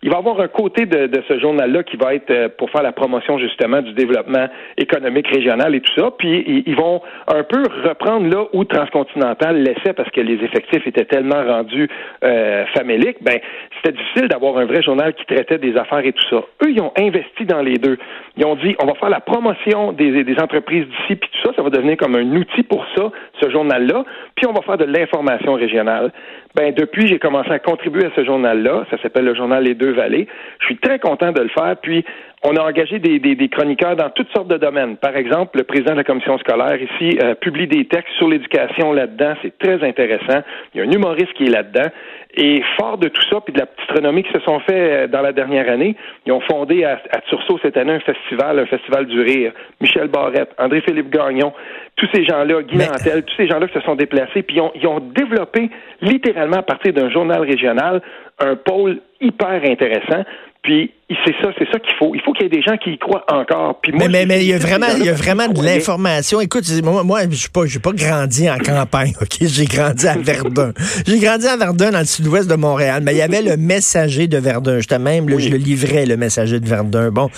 il 0.03 0.11
va 0.11 0.19
avoir 0.19 0.41
un 0.41 0.49
côté 0.49 0.85
de, 0.85 1.07
de 1.07 1.23
ce 1.29 1.39
journal-là 1.39 1.85
qui 1.85 1.97
va 1.97 2.15
être 2.15 2.31
euh, 2.31 2.49
pour 2.59 2.71
faire 2.71 2.83
la 2.83 2.91
promotion 2.91 3.39
justement 3.39 3.83
du 3.83 3.93
développement 3.93 4.49
économique 4.77 5.29
régional 5.29 5.75
et 5.77 5.81
tout 5.81 5.93
ça. 5.97 6.11
Puis 6.19 6.65
ils, 6.67 6.75
vont 6.75 7.01
un 7.29 7.45
peu 7.45 7.63
reprendre 7.85 8.29
là 8.29 8.47
où 8.53 8.65
Transcontinental 8.65 9.63
laissait 9.63 9.93
parce 9.93 10.11
que 10.11 10.21
les 10.21 10.35
effectifs 10.45 10.85
étaient 10.87 11.05
tellement 11.05 11.45
rendus 11.45 11.89
euh, 12.25 12.65
faméliques. 12.75 13.19
Ben 13.23 13.39
c'était 13.77 13.97
difficile 13.97 14.29
d'avoir 14.29 14.57
un 14.59 14.65
vrai 14.65 14.83
journal 14.83 15.15
qui 15.15 15.25
traitait 15.25 15.59
des 15.59 15.77
affaires 15.77 16.05
et 16.05 16.13
tout 16.13 16.29
ça. 16.31 16.43
Eux, 16.65 16.71
ils 16.71 16.81
ont 16.81 16.93
investi 16.99 17.45
dans 17.45 17.63
les 17.63 17.79
deux. 17.79 17.97
Ils 18.37 18.45
ont 18.45 18.57
dit 18.57 18.75
on 18.83 18.87
va 18.87 18.95
faire 18.95 19.11
la 19.11 19.21
promotion 19.21 19.93
des, 19.93 20.25
des 20.25 20.39
entreprises 20.41 20.85
d'ici 20.85 21.17
puis 21.17 21.31
tout 21.31 21.49
ça, 21.49 21.55
ça 21.55 21.63
va 21.63 21.71
devenir 21.71 21.97
comme 21.97 22.17
un 22.17 22.37
outil 22.37 22.65
pour 22.65 22.85
ça, 22.97 23.11
ce 23.41 23.51
journal-là. 23.51 24.05
Puis 24.35 24.47
on 24.47 24.53
va 24.53 24.63
faire 24.63 24.79
de 24.79 24.85
l'information 24.85 25.55
régionale. 25.55 26.13
Ben 26.55 26.75
depuis, 26.75 27.07
j'ai 27.07 27.19
commencé 27.19 27.51
à 27.51 27.59
contribuer 27.59 28.07
à 28.07 28.11
ce 28.15 28.25
journal-là. 28.25 28.85
Ça 28.91 29.01
s'appelle 29.01 29.25
le 29.25 29.35
journal 29.35 29.65
Les 29.65 29.75
Deux 29.75 29.93
Vallées. 29.93 30.29
Je 30.61 30.67
suis 30.67 30.77
très 30.77 30.99
content 30.99 31.33
de 31.33 31.41
le 31.41 31.49
faire. 31.49 31.77
Puis 31.81 32.05
on 32.45 32.57
a 32.57 32.63
engagé 32.63 32.99
des, 32.99 33.19
des, 33.21 33.49
chroniqueurs 33.49 33.95
dans 33.95 34.11
toutes 34.11 34.31
sortes 34.33 34.49
de 34.49 34.57
domaines. 34.57 34.97
Par 34.97 35.17
exemple, 35.17 35.59
le 35.59 35.65
président 35.65 35.93
de 35.93 35.99
la 35.99 36.05
commission 36.05 36.37
scolaire 36.39 36.77
ici 36.81 37.19
euh, 37.23 37.35
publie 37.35 37.69
des 37.69 37.85
textes 37.85 38.15
sur 38.19 38.29
l'éducation 38.29 38.93
là-dedans. 38.93 39.35
C'est 39.43 39.57
très 39.59 39.87
intéressant. 39.87 40.43
Il 40.75 40.79
y 40.79 40.81
a 40.81 40.87
un 40.87 40.91
humoriste 40.91 41.33
qui 41.35 41.45
est 41.45 41.51
là-dedans. 41.51 41.89
Et 42.35 42.63
fort 42.79 42.99
de 42.99 43.09
tout 43.09 43.23
ça, 43.31 43.41
puis 43.43 43.53
de 43.53 43.61
la 43.61 43.67
petite 43.67 43.91
renommée 43.91 44.23
qui 44.25 44.33
se 44.33 44.41
sont 44.41 44.59
fait 44.61 44.73
euh, 45.05 45.07
dans 45.07 45.21
la 45.21 45.33
dernière 45.33 45.71
année, 45.71 45.95
ils 46.27 46.33
ont 46.33 46.41
fondé 46.41 46.83
à, 46.83 47.01
à 47.11 47.21
Tursault 47.21 47.61
cette 47.63 47.77
année 47.77 47.93
un 47.93 48.01
festival, 48.01 48.59
un 48.59 48.67
festival 48.67 49.07
du 49.07 49.21
rire. 49.21 49.53
Michel 49.81 50.09
Barrette, 50.09 50.51
André-Philippe 50.59 51.11
Gagnon, 51.11 51.53
tous 51.97 52.09
ces 52.13 52.25
gens-là, 52.25 52.63
Guy 52.63 52.79
Nantel, 52.79 53.23
tous 53.23 53.37
ces 53.37 53.47
gens-là 53.47 53.69
qui 53.69 53.75
se 53.75 53.85
sont 53.85 53.95
déplacés, 53.95 54.43
puis 54.43 54.57
ils 54.57 54.61
ont, 54.61 54.73
ils 54.75 54.87
ont 54.87 54.99
développé 54.99 55.71
littéralement 56.01 56.57
à 56.57 56.63
partir 56.63 56.93
d'un 56.93 57.11
journal 57.11 57.43
régional 57.43 58.01
un 58.41 58.57
pôle 58.57 58.99
hyper 59.21 59.63
intéressant. 59.65 60.25
Puis 60.63 60.93
c'est 61.25 61.35
ça, 61.43 61.51
c'est 61.59 61.69
ça 61.73 61.79
qu'il 61.81 61.95
faut. 61.99 62.15
Il 62.15 62.21
faut 62.23 62.33
qu'il 62.33 62.45
y 62.45 62.47
ait 62.47 62.49
des 62.49 62.63
gens 62.63 62.77
qui 62.77 62.93
y 62.93 62.99
croient 62.99 63.25
encore. 63.29 63.81
Puis 63.81 63.93
moi, 63.93 64.07
mais, 64.09 64.27
mais, 64.27 64.43
il 64.43 64.49
y 64.49 64.55
a 64.55 64.59
vraiment, 64.59 64.87
il 64.97 65.05
y 65.05 65.09
a 65.09 65.13
vraiment 65.13 65.49
de 65.49 65.61
l'information. 65.61 66.41
Écoute, 66.41 66.65
moi, 66.85 67.03
moi 67.03 67.23
je 67.29 67.35
suis 67.35 67.49
pas, 67.49 67.67
j'ai 67.67 67.81
pas 67.81 67.93
grandi 67.93 68.49
en 68.49 68.59
campagne, 68.59 69.13
ok? 69.21 69.39
J'ai 69.41 69.65
grandi 69.65 70.07
à 70.07 70.17
Verdun. 70.17 70.73
j'ai 71.07 71.19
grandi 71.19 71.49
à 71.49 71.57
Verdun 71.57 71.91
dans 71.91 71.99
le 71.99 72.05
sud-ouest 72.05 72.49
de 72.49 72.55
Montréal. 72.55 73.03
Mais 73.05 73.13
il 73.13 73.19
y 73.19 73.23
avait 73.23 73.43
le 73.43 73.57
messager 73.57 74.29
de 74.29 74.39
Verdun. 74.39 74.79
J'étais 74.79 75.01
même, 75.01 75.29
là, 75.29 75.37
je 75.39 75.49
le 75.49 75.57
livrais 75.57 76.07
le 76.07 76.17
messager 76.17 76.61
de 76.61 76.69
Verdun. 76.69 77.11
Bon, 77.11 77.29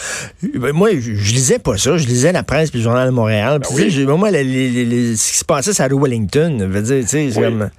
moi, 0.75 0.91
je, 0.91 1.11
lisais 1.11 1.59
pas 1.59 1.79
ça. 1.79 1.97
Je 1.97 2.07
lisais 2.07 2.33
la 2.33 2.43
presse 2.43 2.71
puis 2.71 2.81
le 2.81 2.85
journal 2.85 3.09
de 3.09 3.15
Montréal. 3.15 3.61
Puis, 3.61 4.05
ben 4.07 4.17
moi, 4.17 4.29
ce 4.31 5.33
qui 5.33 5.39
se 5.39 5.45
passait, 5.47 5.73
c'est 5.73 5.83
à 5.83 5.89
Wellington. 5.89 6.59
Veux 6.61 6.83
dire, 6.83 7.01
tu 7.01 7.31
sais, 7.31 7.41
comme... 7.41 7.71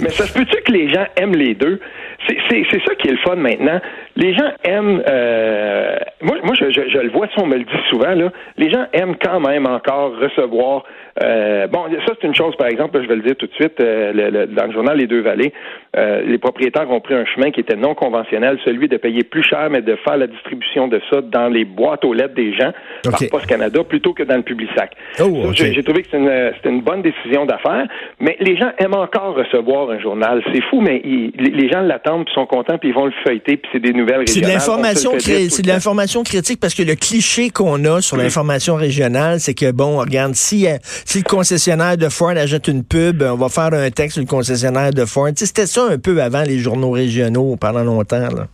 Mais 0.00 0.10
ça 0.10 0.26
se 0.26 0.32
peut-tu 0.32 0.62
que 0.62 0.72
les 0.72 0.90
gens 0.90 1.06
aiment 1.16 1.34
les 1.34 1.54
deux? 1.54 1.80
C'est 2.28 2.82
ça 2.86 2.94
qui 2.94 3.08
est 3.08 3.12
le 3.12 3.18
fun 3.18 3.36
maintenant. 3.36 3.80
Les 4.20 4.34
gens 4.34 4.50
aiment. 4.64 5.02
Euh, 5.08 5.96
moi, 6.20 6.36
moi 6.44 6.54
je, 6.54 6.70
je, 6.70 6.98
le 6.98 7.10
vois, 7.10 7.26
si 7.28 7.40
on 7.40 7.46
me 7.46 7.56
le 7.56 7.64
dit 7.64 7.82
souvent, 7.88 8.14
là, 8.14 8.30
les 8.58 8.70
gens 8.70 8.84
aiment 8.92 9.16
quand 9.16 9.40
même 9.40 9.66
encore 9.66 10.12
recevoir. 10.18 10.84
Euh, 11.22 11.66
bon, 11.66 11.84
ça, 12.06 12.12
c'est 12.20 12.26
une 12.26 12.34
chose, 12.34 12.54
par 12.56 12.68
exemple, 12.68 13.00
je 13.02 13.08
vais 13.08 13.16
le 13.16 13.22
dire 13.22 13.36
tout 13.36 13.46
de 13.46 13.54
suite, 13.54 13.80
euh, 13.80 14.12
le, 14.12 14.46
dans 14.46 14.66
le 14.66 14.72
journal 14.72 14.96
Les 14.96 15.06
Deux 15.06 15.20
Vallées, 15.20 15.52
euh, 15.96 16.22
les 16.22 16.38
propriétaires 16.38 16.90
ont 16.90 17.00
pris 17.00 17.14
un 17.14 17.24
chemin 17.24 17.50
qui 17.50 17.60
était 17.60 17.76
non 17.76 17.94
conventionnel, 17.94 18.58
celui 18.64 18.88
de 18.88 18.96
payer 18.96 19.24
plus 19.24 19.42
cher, 19.42 19.68
mais 19.70 19.80
de 19.80 19.96
faire 19.96 20.18
la 20.18 20.26
distribution 20.26 20.86
de 20.86 21.00
ça 21.10 21.20
dans 21.22 21.48
les 21.48 21.64
boîtes 21.64 22.04
aux 22.04 22.12
lettres 22.12 22.34
des 22.34 22.52
gens 22.54 22.72
par 23.02 23.18
Post 23.30 23.46
Canada 23.46 23.82
plutôt 23.84 24.12
que 24.12 24.22
dans 24.22 24.36
le 24.36 24.42
public 24.42 24.68
sac. 24.76 24.92
Oh, 25.20 25.50
J'ai 25.52 25.82
trouvé 25.82 26.02
que 26.02 26.08
c'était 26.10 26.68
une, 26.68 26.76
une, 26.76 26.82
bonne 26.82 27.02
décision 27.02 27.46
d'affaires, 27.46 27.86
mais 28.20 28.36
les 28.40 28.56
gens 28.56 28.70
aiment 28.78 28.94
encore 28.94 29.34
recevoir 29.34 29.90
un 29.90 29.98
journal. 29.98 30.42
C'est 30.52 30.62
fou, 30.64 30.80
mais 30.80 31.02
les 31.04 31.68
gens 31.70 31.80
l'attendent, 31.80 32.26
puis 32.26 32.34
sont 32.34 32.46
contents, 32.46 32.78
puis 32.78 32.90
ils 32.90 32.94
vont 32.94 33.06
le 33.06 33.14
feuilleter, 33.24 33.56
puis 33.56 33.70
c'est 33.72 33.80
des 33.80 33.92
nouvelles 33.92 34.09
c'est 34.26 34.40
de 34.40 34.46
l'information 34.46 35.12
c'est 35.18 35.62
de 35.62 35.68
l'information 35.68 35.90
l'information 35.90 36.22
critique 36.22 36.60
parce 36.60 36.74
que 36.74 36.82
le 36.82 36.94
cliché 36.94 37.50
qu'on 37.50 37.84
a 37.84 38.00
sur 38.00 38.16
l'information 38.16 38.76
régionale, 38.76 39.40
c'est 39.40 39.54
que 39.54 39.72
bon, 39.72 39.98
regarde, 39.98 40.34
si, 40.34 40.66
euh, 40.66 40.76
si 41.04 41.18
le 41.18 41.24
concessionnaire 41.24 41.96
de 41.96 42.08
Ford 42.08 42.30
achète 42.30 42.68
une 42.68 42.84
pub, 42.84 43.22
on 43.22 43.36
va 43.36 43.48
faire 43.48 43.72
un 43.72 43.90
texte 43.90 44.14
sur 44.14 44.22
le 44.22 44.28
concessionnaire 44.28 44.92
de 44.92 45.04
Ford. 45.04 45.30
C'était 45.34 45.66
ça 45.66 45.86
un 45.90 45.98
peu 45.98 46.22
avant 46.22 46.42
les 46.42 46.58
journaux 46.58 46.90
régionaux 46.90 47.56
pendant 47.56 47.82
longtemps. 47.82 48.28
Là. 48.28 48.46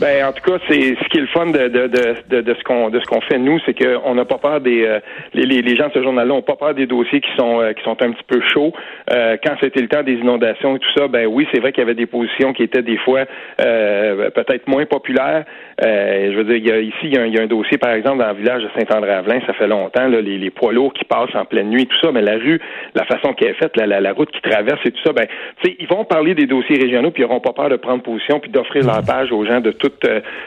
Ben, 0.00 0.24
en 0.24 0.32
tout 0.32 0.42
cas, 0.42 0.58
c'est 0.68 0.96
ce 0.96 1.08
qui 1.08 1.18
est 1.18 1.20
le 1.20 1.26
fun 1.28 1.46
de, 1.46 1.68
de, 1.68 1.86
de, 1.86 2.40
de, 2.40 2.54
ce 2.54 2.64
qu'on 2.64 2.90
de 2.90 2.98
ce 2.98 3.04
qu'on 3.04 3.20
fait 3.20 3.38
nous, 3.38 3.58
c'est 3.66 3.74
qu'on 3.74 4.14
n'a 4.14 4.24
pas 4.24 4.38
peur 4.38 4.60
des 4.60 4.84
euh, 4.84 5.00
les, 5.34 5.62
les, 5.62 5.76
gens 5.76 5.88
de 5.88 5.92
ce 5.92 6.02
journal-là 6.02 6.34
n'ont 6.34 6.42
pas 6.42 6.56
peur 6.56 6.74
des 6.74 6.86
dossiers 6.86 7.20
qui 7.20 7.30
sont 7.36 7.60
euh, 7.60 7.72
qui 7.72 7.82
sont 7.84 8.00
un 8.02 8.12
petit 8.12 8.24
peu 8.26 8.40
chauds. 8.52 8.72
Euh, 9.12 9.36
quand 9.44 9.54
c'était 9.60 9.80
le 9.80 9.88
temps 9.88 10.02
des 10.02 10.14
inondations 10.14 10.76
et 10.76 10.78
tout 10.78 10.92
ça, 10.96 11.08
ben 11.08 11.26
oui, 11.26 11.46
c'est 11.52 11.60
vrai 11.60 11.72
qu'il 11.72 11.82
y 11.82 11.84
avait 11.84 11.94
des 11.94 12.06
positions 12.06 12.52
qui 12.52 12.62
étaient 12.62 12.82
des 12.82 12.96
fois 12.98 13.24
peut-être 13.58 14.66
moins 14.66 14.86
populaires. 14.86 15.44
je 15.80 16.34
veux 16.36 16.44
dire, 16.44 16.56
il 16.56 16.66
y 16.66 16.72
a, 16.72 16.78
ici 16.78 16.96
il 17.04 17.14
y 17.14 17.18
a, 17.18 17.22
un, 17.22 17.26
il 17.26 17.34
y 17.34 17.38
a, 17.38 17.42
un, 17.42 17.46
dossier 17.46 17.78
par 17.78 17.92
exemple 17.92 18.18
dans 18.18 18.28
le 18.28 18.34
village 18.34 18.62
de 18.62 18.68
Saint-André-Avelin, 18.78 19.40
ça 19.46 19.52
fait 19.52 19.66
longtemps 19.66 20.08
là, 20.08 20.20
les, 20.20 20.38
les, 20.38 20.50
poids 20.50 20.72
lourds 20.72 20.92
qui 20.92 21.04
passent 21.04 21.34
en 21.34 21.44
pleine 21.44 21.68
nuit, 21.68 21.86
tout 21.86 21.98
ça, 22.00 22.12
mais 22.12 22.22
la 22.22 22.36
rue, 22.36 22.60
la 22.94 23.04
façon 23.04 23.34
qu'elle 23.34 23.50
est 23.50 23.54
faite, 23.54 23.76
la, 23.76 24.00
la, 24.00 24.12
route 24.12 24.30
qui 24.30 24.40
traverse 24.40 24.80
et 24.84 24.90
tout 24.90 25.02
ça, 25.04 25.12
ben 25.12 25.26
tu 25.62 25.70
sais, 25.70 25.76
ils 25.78 25.88
vont 25.88 26.04
parler 26.04 26.34
des 26.34 26.46
dossiers 26.46 26.78
régionaux 26.78 27.10
puis 27.10 27.22
ils 27.22 27.26
n'auront 27.26 27.40
pas 27.40 27.52
peur 27.52 27.68
de 27.68 27.76
prendre 27.76 28.02
position 28.02 28.40
puis 28.40 28.50
d'offrir 28.50 28.84
leur 28.84 29.02
page 29.02 29.32
aux 29.32 29.44
gens 29.44 29.60
de 29.60 29.70
toutes 29.82 30.06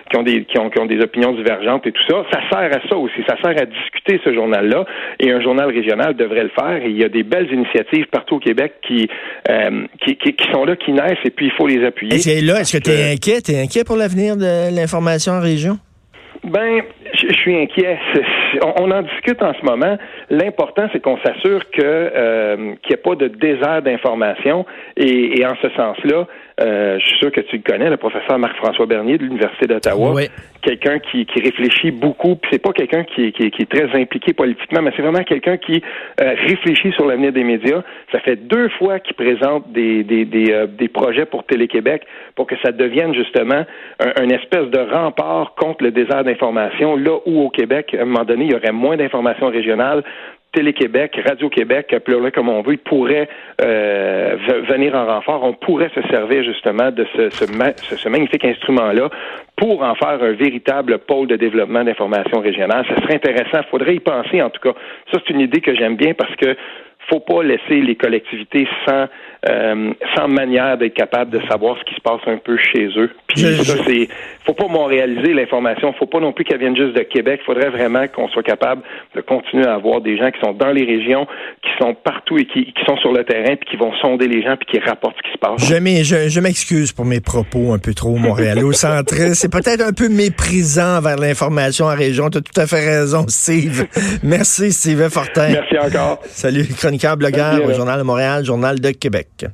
qui 0.09 0.17
ont 0.17 0.23
des 0.23 0.45
qui 0.45 0.57
ont, 0.57 0.69
qui 0.69 0.79
ont 0.79 0.85
des 0.85 1.01
opinions 1.01 1.33
divergentes 1.33 1.85
et 1.87 1.91
tout 1.91 2.05
ça. 2.07 2.23
Ça 2.31 2.39
sert 2.49 2.71
à 2.71 2.89
ça 2.89 2.97
aussi. 2.97 3.21
Ça 3.27 3.35
sert 3.41 3.61
à 3.61 3.65
discuter 3.65 4.19
ce 4.23 4.33
journal-là. 4.33 4.85
Et 5.19 5.31
un 5.31 5.41
journal 5.41 5.69
régional 5.69 6.15
devrait 6.15 6.43
le 6.43 6.51
faire. 6.57 6.77
Et 6.83 6.89
il 6.89 6.97
y 6.97 7.03
a 7.03 7.09
des 7.09 7.23
belles 7.23 7.51
initiatives 7.51 8.05
partout 8.11 8.35
au 8.35 8.39
Québec 8.39 8.73
qui, 8.87 9.07
euh, 9.49 9.85
qui, 10.03 10.15
qui, 10.17 10.51
sont 10.51 10.65
là, 10.65 10.75
qui 10.75 10.91
naissent, 10.91 11.23
et 11.25 11.29
puis 11.29 11.47
il 11.47 11.51
faut 11.51 11.67
les 11.67 11.85
appuyer. 11.85 12.15
Est-ce 12.15 12.45
là, 12.45 12.61
est-ce 12.61 12.77
que 12.77 12.83
tu 12.83 12.91
es 12.91 13.13
inquiet? 13.13 13.41
Tu 13.41 13.51
es 13.51 13.61
inquiet 13.61 13.83
pour 13.83 13.97
l'avenir 13.97 14.37
de 14.37 14.75
l'information 14.75 15.33
en 15.33 15.41
région? 15.41 15.77
Ben, 16.43 16.83
je, 17.29 17.34
suis 17.34 17.55
inquiet. 17.55 17.98
On, 18.77 18.91
en 18.91 19.01
discute 19.01 19.41
en 19.41 19.53
ce 19.53 19.65
moment. 19.65 19.98
L'important, 20.29 20.88
c'est 20.91 21.01
qu'on 21.01 21.17
s'assure 21.17 21.70
que 21.72 21.82
euh, 21.82 22.55
qu'il 22.82 22.89
n'y 22.89 22.94
ait 22.94 22.98
pas 22.98 23.15
de 23.15 23.27
désert 23.27 23.82
d'information. 23.82 24.65
Et, 24.98 25.39
et, 25.39 25.46
en 25.46 25.55
ce 25.62 25.70
sens-là, 25.70 26.27
euh, 26.62 26.98
je 27.00 27.05
suis 27.05 27.17
sûr 27.17 27.32
que 27.32 27.41
tu 27.41 27.58
le 27.58 27.63
connais, 27.63 27.89
le 27.89 27.98
professeur 27.98 28.39
Marc-François 28.39 28.86
Bernier 28.86 29.17
de 29.17 29.24
l'Université 29.24 29.67
d'Ottawa. 29.67 30.12
Oui. 30.13 30.27
Quelqu'un 30.62 31.00
qui, 31.00 31.25
qui 31.25 31.41
réfléchit 31.41 31.91
beaucoup. 31.91 32.36
Puis 32.36 32.50
c'est 32.53 32.62
pas 32.62 32.72
quelqu'un 32.72 33.03
qui, 33.03 33.34
qui, 33.34 33.51
qui, 33.51 33.62
est 33.62 33.72
très 33.72 34.00
impliqué 34.00 34.34
politiquement, 34.34 34.82
mais 34.82 34.91
c'est 34.96 35.01
vraiment 35.01 35.24
quelqu'un 35.24 35.58
qui 35.58 35.84
euh, 36.22 36.34
réfléchit 36.48 36.91
sur 36.94 37.05
l'avenir 37.05 37.34
des 37.34 37.44
médias. 37.44 37.84
Ça 38.12 38.20
fait 38.20 38.38
deux 38.38 38.70
fois 38.70 39.00
qu'il 39.00 39.15
présente 39.15 39.70
des, 39.74 40.03
des, 40.03 40.25
des, 40.25 40.51
euh, 40.51 40.65
des 40.65 40.88
projets 40.88 41.25
pour 41.25 41.44
Télé-Québec 41.44 42.03
pour 42.36 42.48
que 42.48 42.55
ça 42.63 42.72
devienne 42.72 43.13
justement 43.13 43.65
un, 44.00 44.24
une 44.24 44.32
espèce 44.32 44.67
de 44.70 44.79
rempart 44.79 45.55
contre 45.55 45.84
le 45.84 45.91
désert 45.91 46.24
d'information, 46.24 46.96
là 46.96 47.14
où 47.25 47.41
au 47.41 47.50
Québec, 47.50 47.95
à 47.98 48.01
un 48.01 48.05
moment 48.05 48.25
donné, 48.25 48.45
il 48.45 48.51
y 48.51 48.55
aurait 48.55 48.72
moins 48.72 48.98
d'informations 48.98 49.48
régionales, 49.48 50.03
Télé-Québec, 50.55 51.19
Radio-Québec, 51.25 51.91
appelez-le 51.91 52.31
comme 52.31 52.48
on 52.48 52.62
veut, 52.62 52.74
ils 52.74 52.77
pourraient 52.77 53.27
euh, 53.62 54.38
venir 54.69 54.95
en 54.95 55.05
renfort. 55.05 55.43
On 55.43 55.53
pourrait 55.53 55.91
se 55.93 56.01
servir 56.07 56.43
justement 56.43 56.91
de 56.91 57.05
ce, 57.15 57.29
ce, 57.29 57.45
ce 57.45 58.10
magnifique 58.10 58.45
instrument-là 58.45 59.10
pour 59.57 59.84
en 59.84 59.95
faire 59.95 60.24
un 60.24 60.31
véritable 60.31 61.00
pôle 61.00 61.27
de 61.27 61.36
développement 61.36 61.84
d'information 61.84 62.39
régionale. 62.39 62.86
Ça 62.88 62.95
serait 63.03 63.15
intéressant. 63.15 63.60
Il 63.65 63.69
faudrait 63.69 63.95
y 63.95 64.00
penser, 64.00 64.41
en 64.41 64.50
tout 64.50 64.62
cas. 64.62 64.79
Ça, 65.12 65.19
c'est 65.19 65.34
une 65.34 65.41
idée 65.41 65.60
que 65.60 65.75
j'aime 65.75 65.98
bien 65.98 66.13
parce 66.13 66.34
que 66.38 66.55
faut 67.10 67.19
pas 67.19 67.43
laisser 67.43 67.81
les 67.81 67.95
collectivités 67.95 68.67
sans 68.88 69.05
euh, 69.48 69.93
sans 70.15 70.27
manière 70.27 70.77
d'être 70.77 70.95
capable 70.95 71.29
de 71.29 71.39
savoir 71.48 71.77
ce 71.77 71.84
qui 71.84 71.93
se 71.93 72.01
passe 72.01 72.22
un 72.25 72.38
peu 72.38 72.57
chez 72.57 72.88
eux. 72.98 73.12
Puis 73.35 73.63
ça, 73.63 73.75
c'est 73.85 74.07
faut 74.45 74.53
pas 74.53 74.67
montréaliser 74.67 75.33
l'information, 75.33 75.93
faut 75.93 76.05
pas 76.05 76.19
non 76.19 76.31
plus 76.31 76.45
qu'elle 76.45 76.59
vienne 76.59 76.75
juste 76.75 76.95
de 76.95 77.01
Québec. 77.01 77.39
Il 77.43 77.45
faudrait 77.45 77.69
vraiment 77.69 78.07
qu'on 78.07 78.27
soit 78.29 78.43
capable 78.43 78.83
de 79.15 79.21
continuer 79.21 79.65
à 79.65 79.73
avoir 79.73 80.01
des 80.01 80.17
gens 80.17 80.29
qui 80.29 80.39
sont 80.39 80.53
dans 80.53 80.71
les 80.71 80.85
régions, 80.85 81.25
qui 81.63 81.69
sont 81.79 81.95
partout 81.95 82.37
et 82.37 82.45
qui, 82.45 82.65
qui 82.65 82.85
sont 82.85 82.97
sur 82.97 83.11
le 83.11 83.23
terrain, 83.23 83.55
puis 83.55 83.69
qui 83.71 83.75
vont 83.75 83.91
sonder 84.01 84.27
les 84.27 84.43
gens, 84.43 84.55
puis 84.57 84.67
qui 84.79 84.79
rapportent 84.87 85.15
ce 85.17 85.23
qui 85.23 85.33
se 85.33 85.37
passe. 85.37 85.67
Je, 85.67 86.29
je, 86.29 86.39
m'excuse 86.39 86.91
pour 86.91 87.05
mes 87.05 87.21
propos 87.21 87.73
un 87.73 87.79
peu 87.79 87.93
trop 87.93 88.15
montréalo-centrés. 88.15 89.33
c'est 89.33 89.51
peut-être 89.51 89.81
un 89.81 89.93
peu 89.93 90.09
méprisant 90.09 91.01
vers 91.01 91.17
l'information 91.17 91.85
en 91.85 91.95
région. 91.95 92.29
Tu 92.29 92.37
as 92.37 92.41
tout 92.41 92.61
à 92.61 92.67
fait 92.67 92.85
raison, 92.85 93.25
Steve. 93.27 93.87
Merci, 94.23 94.71
Steve 94.71 95.09
Fortin. 95.09 95.49
Merci 95.49 95.77
encore. 95.79 96.19
Salut, 96.25 96.67
chroniqueur, 96.77 97.17
blogueur 97.17 97.65
au 97.65 97.73
Journal 97.73 97.97
de 97.97 98.03
Montréal, 98.03 98.45
Journal 98.45 98.79
de 98.79 98.91
Québec. 98.91 99.45